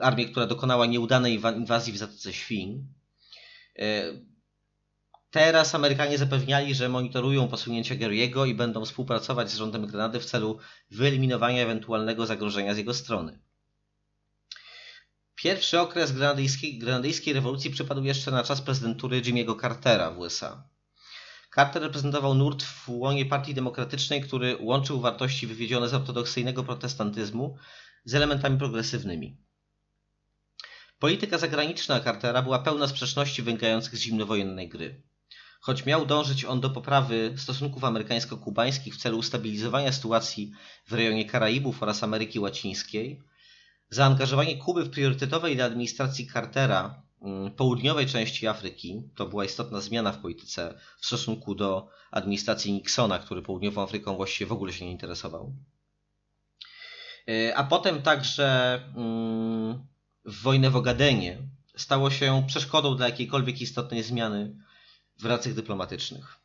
[0.00, 2.86] armię, która dokonała nieudanej inwazji w Zatoce Świń.
[5.34, 10.58] Teraz Amerykanie zapewniali, że monitorują posunięcia Gary'ego i będą współpracować z rządem Grenady w celu
[10.90, 13.38] wyeliminowania ewentualnego zagrożenia z jego strony.
[15.34, 20.68] Pierwszy okres grenadyjskiej, grenadyjskiej rewolucji przypadł jeszcze na czas prezydentury Jimmy'ego Cartera w USA.
[21.54, 27.56] Carter reprezentował nurt w łonie Partii Demokratycznej, który łączył wartości wywiedzione z ortodoksyjnego protestantyzmu
[28.04, 29.36] z elementami progresywnymi.
[30.98, 35.02] Polityka zagraniczna Cartera była pełna sprzeczności wynikających z zimnowojennej gry.
[35.64, 40.52] Choć miał dążyć on do poprawy stosunków amerykańsko-kubańskich w celu ustabilizowania sytuacji
[40.86, 43.22] w rejonie Karaibów oraz Ameryki Łacińskiej,
[43.90, 50.12] zaangażowanie Kuby w priorytetowej dla administracji Cartera mm, południowej części Afryki, to była istotna zmiana
[50.12, 54.92] w polityce w stosunku do administracji Nixona, który południową Afryką właściwie w ogóle się nie
[54.92, 55.52] interesował.
[57.28, 59.86] E, a potem także mm,
[60.24, 61.38] w wojnę w Ogadenie
[61.76, 64.64] stało się przeszkodą dla jakiejkolwiek istotnej zmiany
[65.18, 66.44] w relacjach dyplomatycznych.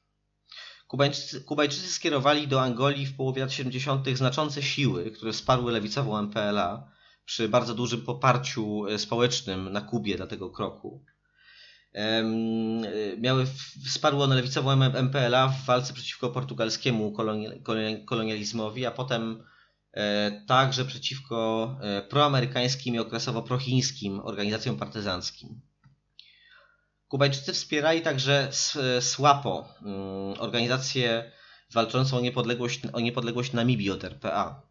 [0.89, 4.07] Kubańczycy, Kubajczycy skierowali do Angolii w połowie lat 70.
[4.17, 6.91] znaczące siły, które wsparły lewicową MPLA
[7.25, 11.05] przy bardzo dużym poparciu e, społecznym na Kubie dla tego kroku.
[11.93, 12.23] E,
[13.17, 13.45] miały,
[13.85, 17.13] wsparły one lewicową MPLA w walce przeciwko portugalskiemu
[18.05, 19.43] kolonializmowi, a potem
[19.93, 21.75] e, także przeciwko
[22.09, 25.61] proamerykańskim i okresowo prochińskim organizacjom partyzanckim.
[27.09, 28.49] Kubańczycy wspierali także
[28.99, 31.31] SWAPO, mm, organizację
[31.73, 34.61] walczącą o niepodległość, o niepodległość Namibii od RPA.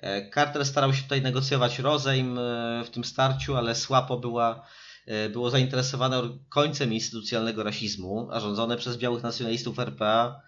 [0.00, 4.66] E, Carter starał się tutaj negocjować rozejm e, w tym starciu, ale SWAPO była,
[5.06, 10.40] e, było zainteresowane końcem instytucjonalnego rasizmu, a rządzone przez białych nacjonalistów RPA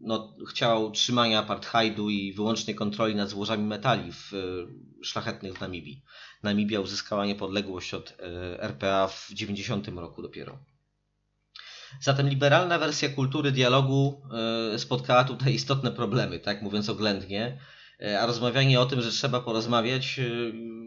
[0.00, 4.32] no, chciała utrzymania apartheidu i wyłącznej kontroli nad złożami metali w
[5.02, 6.02] szlachetnych w Namibii.
[6.42, 10.58] Namibia uzyskała niepodległość od e, RPA w 90 roku dopiero.
[12.00, 14.22] Zatem liberalna wersja kultury dialogu
[14.74, 17.60] e, spotkała tutaj istotne problemy, tak mówiąc oględnie,
[18.00, 20.20] e, a rozmawianie o tym, że trzeba porozmawiać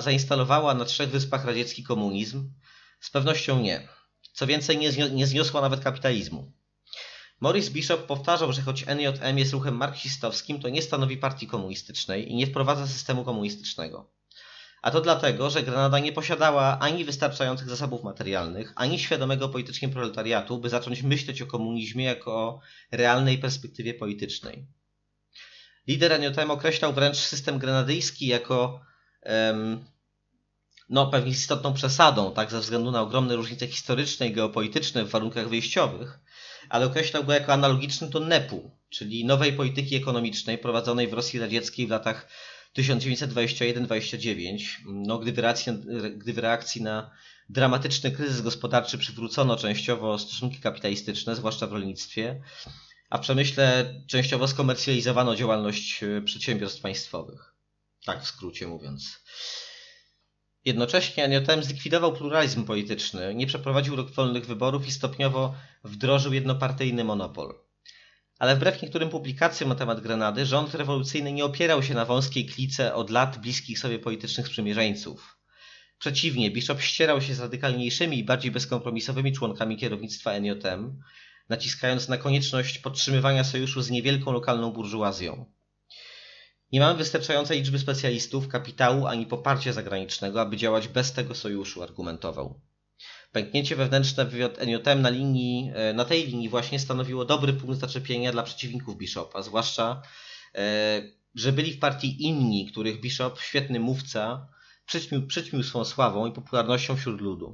[0.01, 2.53] zainstalowała na trzech wyspach radziecki komunizm?
[2.99, 4.00] Z pewnością nie.
[4.33, 6.51] Co więcej, nie, nie zniosła nawet kapitalizmu.
[7.39, 12.35] Maurice Bishop powtarzał, że choć NJM jest ruchem marksistowskim, to nie stanowi partii komunistycznej i
[12.35, 14.11] nie wprowadza systemu komunistycznego.
[14.81, 20.57] A to dlatego, że Grenada nie posiadała ani wystarczających zasobów materialnych, ani świadomego politycznie proletariatu,
[20.57, 22.59] by zacząć myśleć o komunizmie jako o
[22.91, 24.67] realnej perspektywie politycznej.
[25.87, 28.81] Lider NJM określał wręcz system grenadyjski jako
[29.25, 29.85] um,
[30.91, 35.49] no, pewnie istotną przesadą, tak, ze względu na ogromne różnice historyczne i geopolityczne w warunkach
[35.49, 36.19] wyjściowych,
[36.69, 41.87] ale określał go jako analogiczny do NEP-u, czyli nowej polityki ekonomicznej prowadzonej w Rosji Radzieckiej
[41.87, 42.27] w latach
[42.77, 45.73] 1921-29, no, gdy, w reakcji,
[46.15, 47.11] gdy w reakcji na
[47.49, 52.41] dramatyczny kryzys gospodarczy przywrócono częściowo stosunki kapitalistyczne, zwłaszcza w rolnictwie,
[53.09, 57.53] a w przemyśle częściowo skomercjalizowano działalność e, przedsiębiorstw państwowych.
[58.05, 59.19] Tak w skrócie mówiąc.
[60.65, 67.53] Jednocześnie NJM zlikwidował pluralizm polityczny, nie przeprowadził rok wolnych wyborów i stopniowo wdrożył jednopartyjny monopol.
[68.39, 72.95] Ale wbrew niektórym publikacjom na temat Grenady, rząd rewolucyjny nie opierał się na wąskiej klice
[72.95, 75.37] od lat bliskich sobie politycznych sprzymierzeńców.
[75.99, 80.99] Przeciwnie, Bishop ścierał się z radykalniejszymi i bardziej bezkompromisowymi członkami kierownictwa NJM,
[81.49, 85.45] naciskając na konieczność podtrzymywania sojuszu z niewielką lokalną burżuazją.
[86.71, 92.59] Nie mamy wystarczającej liczby specjalistów, kapitału ani poparcia zagranicznego, aby działać bez tego sojuszu, argumentował.
[93.31, 94.33] Pęknięcie wewnętrzne w
[94.65, 99.41] NJM na, linii, e, na tej linii właśnie stanowiło dobry punkt zaczepienia dla przeciwników Bishopa,
[99.41, 100.01] zwłaszcza,
[100.55, 101.01] e,
[101.35, 104.47] że byli w partii inni, których Bishop, świetny mówca,
[104.85, 107.53] przyćmił, przyćmił swą sławą i popularnością wśród ludu.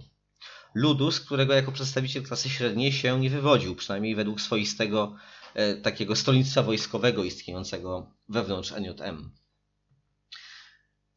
[0.74, 5.16] Ludu, z którego jako przedstawiciel klasy średniej się nie wywodził, przynajmniej według swoistego
[5.84, 9.32] takiego stolnictwa wojskowego istniejącego wewnątrz NJM.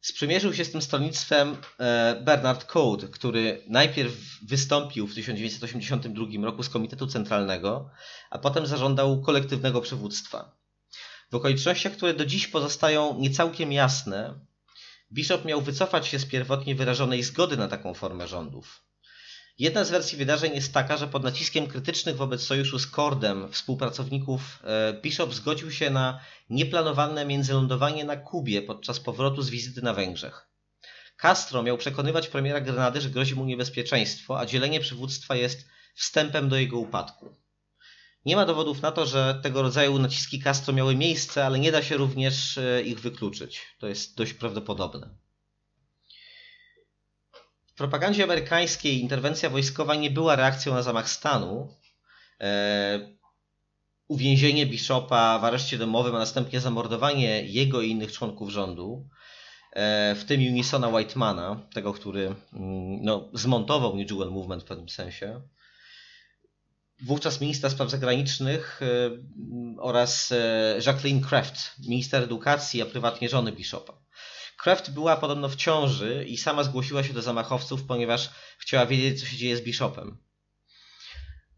[0.01, 4.13] Sprzymierzył się z tym stronnictwem e, Bernard Code, który najpierw
[4.47, 7.89] wystąpił w 1982 roku z Komitetu Centralnego,
[8.29, 10.57] a potem zażądał kolektywnego przywództwa.
[11.31, 14.39] W okolicznościach, które do dziś pozostają niecałkiem jasne,
[15.11, 18.83] Bishop miał wycofać się z pierwotnie wyrażonej zgody na taką formę rządów.
[19.61, 24.59] Jedna z wersji wydarzeń jest taka, że pod naciskiem krytycznych wobec sojuszu z Kordem współpracowników
[24.63, 30.47] e, Bishop zgodził się na nieplanowane międzylądowanie na Kubie podczas powrotu z wizyty na Węgrzech.
[31.17, 36.57] Castro miał przekonywać premiera Grenady, że grozi mu niebezpieczeństwo, a dzielenie przywództwa jest wstępem do
[36.57, 37.35] jego upadku.
[38.25, 41.83] Nie ma dowodów na to, że tego rodzaju naciski Castro miały miejsce, ale nie da
[41.83, 43.61] się również e, ich wykluczyć.
[43.79, 45.20] To jest dość prawdopodobne
[47.75, 51.75] propagandzie amerykańskiej interwencja wojskowa nie była reakcją na zamach stanu.
[52.41, 52.99] E,
[54.07, 59.07] uwięzienie Bishopa w areszcie domowym, a następnie zamordowanie jego i innych członków rządu,
[59.73, 62.35] e, w tym Unisona Whitemana, tego, który mm,
[63.03, 65.41] no, zmontował New Jewel Movement w pewnym sensie.
[67.03, 68.87] Wówczas ministra spraw zagranicznych e,
[69.79, 70.33] oraz
[70.85, 73.93] Jacqueline Kraft, minister edukacji, a prywatnie żony Bishopa.
[74.61, 79.25] Kraft była podobno w ciąży i sama zgłosiła się do zamachowców, ponieważ chciała wiedzieć, co
[79.25, 80.17] się dzieje z Bishopem.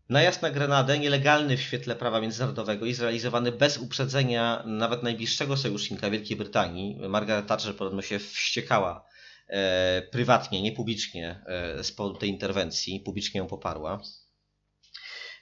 [0.09, 6.09] Najazd na Grenadę, nielegalny w świetle prawa międzynarodowego i zrealizowany bez uprzedzenia nawet najbliższego sojusznika
[6.09, 6.99] Wielkiej Brytanii.
[7.09, 9.05] Margaret Thatcher podobno się wściekała
[9.47, 14.01] e, prywatnie, nie publicznie e, z powodu tej interwencji, publicznie ją poparła.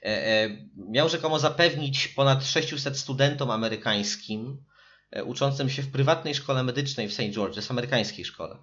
[0.02, 4.64] E, e miał rzekomo zapewnić ponad 600 studentom amerykańskim
[5.24, 7.20] uczącym się w prywatnej szkole medycznej w St.
[7.20, 8.58] George's, amerykańskiej szkole.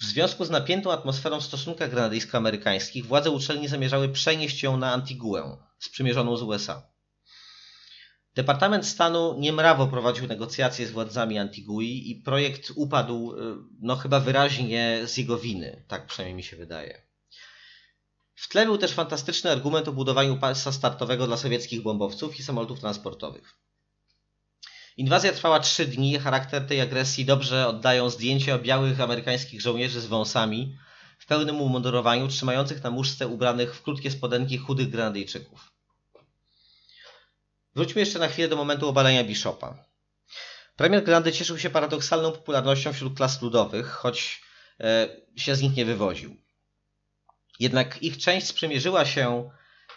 [0.00, 5.56] W związku z napiętą atmosferą w stosunkach granadyjsko-amerykańskich władze uczelni zamierzały przenieść ją na Antiguę,
[5.78, 6.90] sprzymierzoną z USA.
[8.34, 15.00] Departament Stanu niemrawo prowadził negocjacje z władzami Antigui i projekt upadł, y, no chyba wyraźnie
[15.04, 17.02] z jego winy, tak przynajmniej mi się wydaje.
[18.34, 22.80] W tle był też fantastyczny argument o budowaniu pasa startowego dla sowieckich bombowców i samolotów
[22.80, 23.56] transportowych.
[24.96, 26.18] Inwazja trwała trzy dni.
[26.18, 30.76] Charakter tej agresji dobrze oddają zdjęcia białych amerykańskich żołnierzy z wąsami
[31.18, 35.72] w pełnym umundurowaniu, trzymających na muszce ubranych w krótkie spodenki chudych Grenadejczyków.
[37.74, 39.84] Wróćmy jeszcze na chwilę do momentu obalenia Bishopa.
[40.76, 44.42] Premier Grandy cieszył się paradoksalną popularnością wśród klas ludowych, choć
[44.80, 46.36] e, się z nich nie wywoził.
[47.60, 49.50] Jednak ich część sprzymierzyła się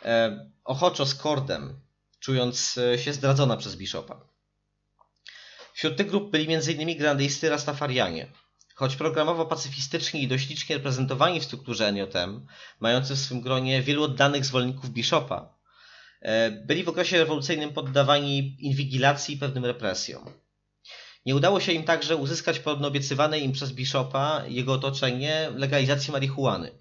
[0.05, 1.79] e, ochoczo z Kordem,
[2.19, 4.32] czując e, się zdradzona przez Bishopa.
[5.73, 6.97] Wśród tych grup byli m.in.
[6.97, 8.27] grandyjscy Rastafarianie.
[8.75, 12.45] Choć programowo pacyfistyczni i dość licznie reprezentowani w strukturze NJM,
[12.79, 15.57] mający w swym gronie wielu oddanych zwolenników Bishopa,
[16.21, 20.33] e, byli w okresie rewolucyjnym poddawani inwigilacji i pewnym represjom.
[21.25, 26.71] Nie udało się im także uzyskać podobno obiecywanej im przez Bishopa jego otoczenie legalizacji marihuany.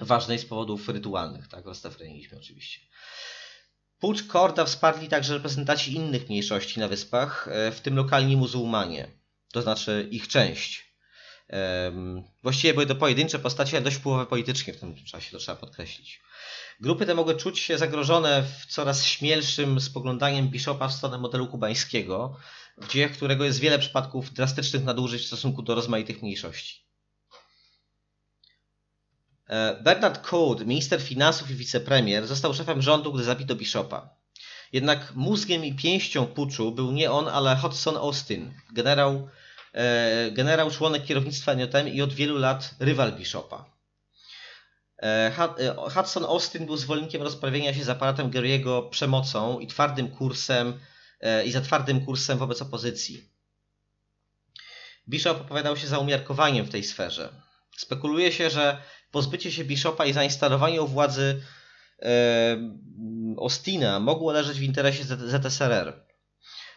[0.00, 2.80] Ważnej z powodów rytualnych, tak, rastafarianizmie oczywiście.
[4.00, 9.08] Pucz Korda wsparli także reprezentanci innych mniejszości na wyspach, e, w tym lokalni muzułmanie,
[9.52, 10.88] to znaczy ich część.
[12.42, 16.20] Właściwie były to pojedyncze postacie, ale dość wpływowe politycznie w tym czasie, to trzeba podkreślić.
[16.80, 22.36] Grupy te mogły czuć się zagrożone w coraz śmielszym spoglądaniem Bishopa w stronę modelu kubańskiego,
[22.78, 26.87] w dziejach którego jest wiele przypadków drastycznych nadużyć w stosunku do rozmaitych mniejszości.
[29.48, 34.08] E, Bernard Code, minister finansów i wicepremier, został szefem rządu, gdy zabito Bishopa.
[34.72, 39.28] Jednak mózgiem i pięścią puczu był nie on, ale Hudson Austin, generał,
[39.72, 43.64] e, generał członek kierownictwa NJM i od wielu lat rywal Bishopa.
[45.02, 45.32] E,
[45.94, 50.80] Hudson Austin był zwolennikiem rozprawienia się z aparatem Gary'ego przemocą i twardym kursem
[51.44, 53.30] i za twardym kursem wobec opozycji.
[55.08, 57.32] Bishop opowiadał się za umiarkowaniem w tej sferze.
[57.76, 61.42] Spekuluje się, że pozbycie się Bishopa i zainstalowanie u władzy
[62.02, 62.56] e,
[63.36, 66.08] Ostina mogło leżeć w interesie ZSRR.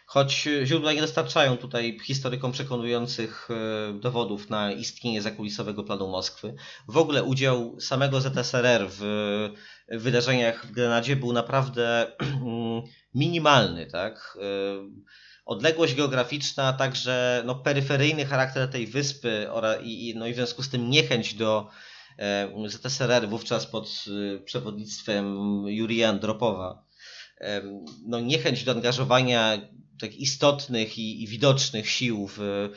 [0.06, 6.54] Choć źródła nie dostarczają tutaj historykom przekonujących e, dowodów na istnienie zakulisowego planu Moskwy.
[6.88, 9.02] W ogóle udział samego ZSRR w
[9.88, 12.12] wydarzeniach w Grenadzie był naprawdę
[13.14, 13.86] minimalny.
[13.86, 14.38] Tak?
[14.40, 14.42] E,
[15.44, 20.62] odległość geograficzna, a także no, peryferyjny charakter tej wyspy oraz, i, no, i w związku
[20.62, 21.91] z tym niechęć do e,
[22.66, 25.36] ZSRR wówczas pod e, przewodnictwem
[25.66, 26.84] Jurija Andropowa.
[27.40, 27.62] E,
[28.06, 29.58] no, niechęć do angażowania
[30.00, 32.68] tak istotnych i, i widocznych sił w,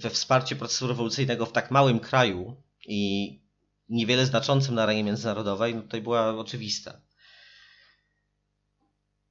[0.00, 3.32] we wsparcie procesu rewolucyjnego w tak małym kraju i
[3.88, 7.00] niewiele znaczącym na arenie międzynarodowej, no tutaj była oczywista.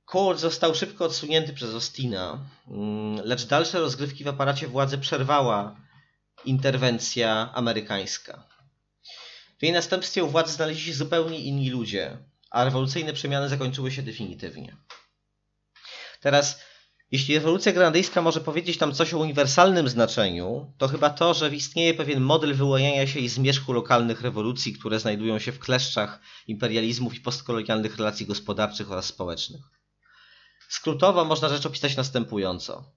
[0.06, 5.76] Cole został szybko odsunięty przez Ostina, mm, lecz dalsze rozgrywki w aparacie władzy przerwała
[6.46, 8.55] interwencja amerykańska.
[9.60, 12.18] W jej następstwie u władzy znaleźli się zupełnie inni ludzie,
[12.52, 14.78] a rewolucyjne przemiany zakończyły się definitywnie.
[16.22, 16.62] Teraz,
[17.12, 21.94] jeśli rewolucja grandyjska może powiedzieć nam coś o uniwersalnym znaczeniu, to chyba to, że istnieje
[21.94, 27.20] pewien model wyłaniania się i zmierzchu lokalnych rewolucji, które znajdują się w kleszczach imperializmów i
[27.20, 29.62] postkolonialnych relacji gospodarczych oraz społecznych.
[30.70, 32.92] Skrótowo można rzecz opisać następująco.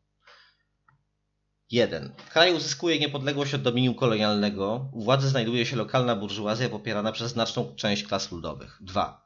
[1.70, 2.12] 1.
[2.30, 7.74] Kraj uzyskuje niepodległość od dominium kolonialnego, u władzy znajduje się lokalna burżuazja popierana przez znaczną
[7.76, 8.78] część klas ludowych.
[8.80, 9.24] 2.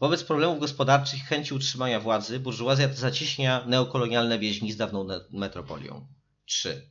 [0.00, 6.06] Wobec problemów gospodarczych i chęci utrzymania władzy, burżuazja zacieśnia neokolonialne więźni z dawną metropolią.
[6.44, 6.90] 3.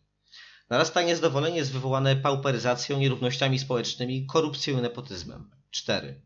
[0.69, 5.51] Narasta niezadowolenie jest wywołane pauperyzacją, nierównościami społecznymi, korupcją i nepotyzmem.
[5.71, 6.21] 4.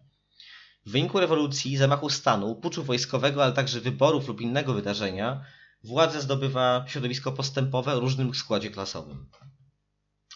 [0.86, 5.46] W wyniku rewolucji, zamachu stanu, puczu wojskowego, ale także wyborów lub innego wydarzenia,
[5.84, 9.30] władzę zdobywa środowisko postępowe o różnym składzie klasowym.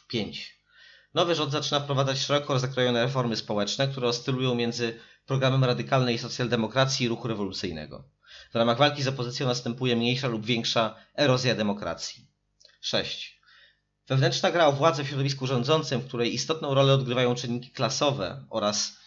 [0.08, 0.60] 5.
[1.14, 7.10] Nowy rząd zaczyna wprowadzać szeroko zakrojone reformy społeczne, które oscylują między programem radykalnej socjaldemokracji i
[7.10, 8.04] ruchu rewolucyjnego.
[8.52, 12.28] W ramach walki z opozycją następuje mniejsza lub większa erozja demokracji.
[12.82, 13.42] 6.
[14.08, 18.98] Wewnętrzna gra o władzę w środowisku rządzącym, w której istotną rolę odgrywają czynniki klasowe oraz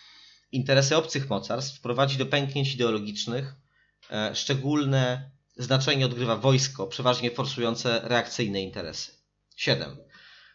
[0.52, 3.54] interesy obcych mocarstw prowadzi do pęknięć ideologicznych.
[4.10, 9.12] E, szczególne znaczenie odgrywa wojsko, przeważnie forsujące reakcyjne interesy.
[9.56, 9.96] 7.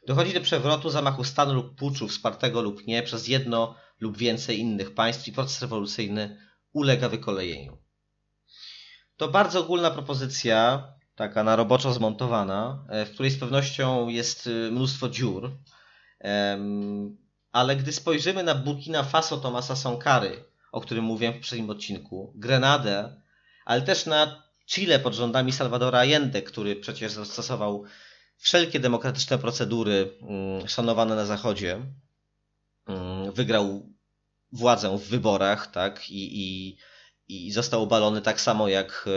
[0.08, 4.94] Dochodzi do przewrotu, zamachu stanu lub puczu, wspartego lub nie, przez jedno lub więcej innych
[4.94, 6.38] państw i proces rewolucyjny
[6.74, 7.78] ulega wykolejeniu.
[9.18, 14.72] To bardzo ogólna propozycja, taka na roboczo zmontowana, e, w której z pewnością jest e,
[14.72, 15.52] mnóstwo dziur
[17.52, 23.22] ale gdy spojrzymy na Burkina Faso Tomasa Sankary, o którym mówiłem w poprzednim odcinku, Grenadę,
[23.66, 27.84] ale też na Chile pod rządami Salvadora Allende, który przecież zastosował
[28.38, 31.82] wszelkie demokratyczne procedury mm, szanowane na Zachodzie,
[32.88, 33.90] mm, wygrał
[34.52, 36.78] władzę w wyborach, tak, i, i,
[37.28, 39.10] i został obalony tak samo jak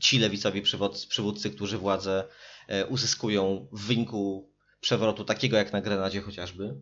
[0.00, 2.24] ci lewicowi przywódcy, przywódcy, którzy władzę
[2.68, 6.74] e, uzyskują w wyniku przewrotu takiego jak na Grenadzie chociażby.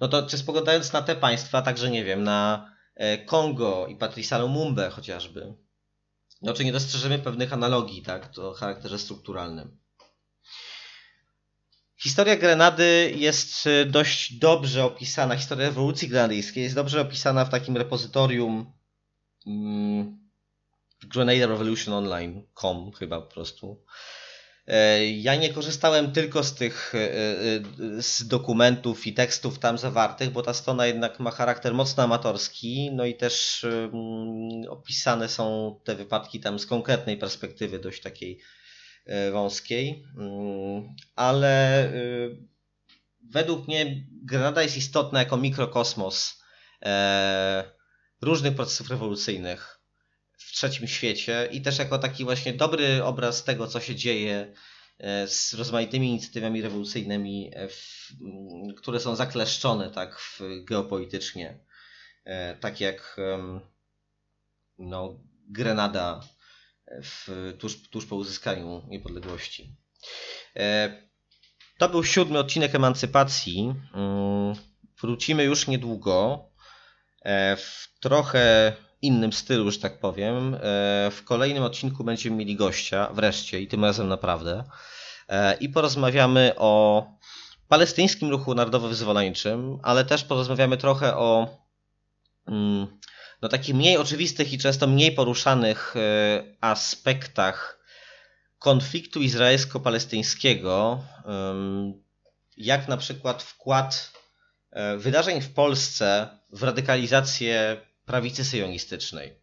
[0.00, 4.38] No to czy spoglądając na te państwa, także nie wiem, na e, Kongo i Patricia
[4.38, 5.54] Lumumbe chociażby,
[6.42, 9.78] no czy nie dostrzeżemy pewnych analogii, tak, o charakterze strukturalnym.
[11.96, 17.76] Historia Grenady jest y, dość dobrze opisana, historia rewolucji grenadyjskiej jest dobrze opisana w takim
[17.76, 18.72] repozytorium
[19.46, 20.18] mm,
[21.02, 23.84] Grenada Revolution Online.com chyba po prostu.
[24.68, 30.30] E, Ja nie korzystałem tylko z tych e, e, z dokumentów i tekstów tam zawartych,
[30.30, 33.66] bo ta strona jednak ma charakter mocno amatorski, no i też
[34.68, 38.40] opisane są te wypadki tam z konkretnej perspektywy, dość takiej
[39.32, 41.92] wąskiej, Mm, ale
[43.30, 46.42] według mnie Grenada jest istotna jako mikrokosmos
[48.22, 49.77] różnych procesów rewolucyjnych
[50.38, 54.54] w trzecim świecie i też jako taki właśnie dobry obraz tego, co się dzieje
[54.98, 58.08] e, z rozmaitymi inicjatywami rewolucyjnymi, e, w,
[58.76, 61.58] które są zakleszczone tak w, geopolitycznie,
[62.24, 63.16] e, tak jak
[64.78, 66.20] no, Grenada
[67.02, 69.76] w, tuż, tuż po uzyskaniu niepodległości.
[71.78, 73.74] To był siódmy odcinek Emancypacji.
[73.94, 74.54] Mm,
[75.00, 76.44] Wrócimy już niedługo
[77.56, 80.54] w trochę innym stylu, że tak powiem.
[80.54, 80.58] E,
[81.10, 84.64] W kolejnym odcinku będziemy mieli gościa, wreszcie, i tym razem naprawdę.
[85.28, 87.04] E, I porozmawiamy o
[87.68, 91.48] palestyńskim ruchu narodowo-wyzwoleńczym, ale też porozmawiamy trochę o
[92.46, 92.98] mm,
[93.42, 96.00] no, takich mniej oczywistych i często mniej poruszanych e,
[96.60, 97.78] aspektach
[98.58, 100.98] konfliktu izraelsko-palestyńskiego,
[102.56, 104.12] jak na przykład wkład
[104.96, 109.34] wydarzeń w Polsce w radykalizację prawicy syjonistycznej.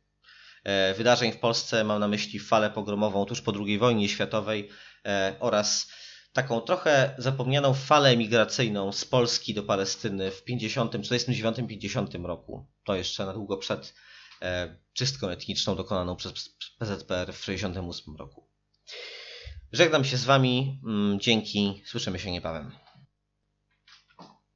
[0.63, 4.70] E, Wydarzeń w Polsce mam na myśli falę pogromową tuż po II wojnie światowej
[5.05, 5.91] e, oraz
[6.34, 12.68] taką trochę zapomnianą falę emigracyjną z Polski do Palestyny w 50, 49, 50 roku.
[12.84, 13.93] To jeszcze na długo przed
[14.41, 18.49] e, czystką etniczną dokonaną przez PZPR w 68 roku.
[19.72, 20.80] Żegnam się z Wami.
[20.88, 21.84] mm, Dzięki.
[21.86, 22.84] Słyszymy się niebawem.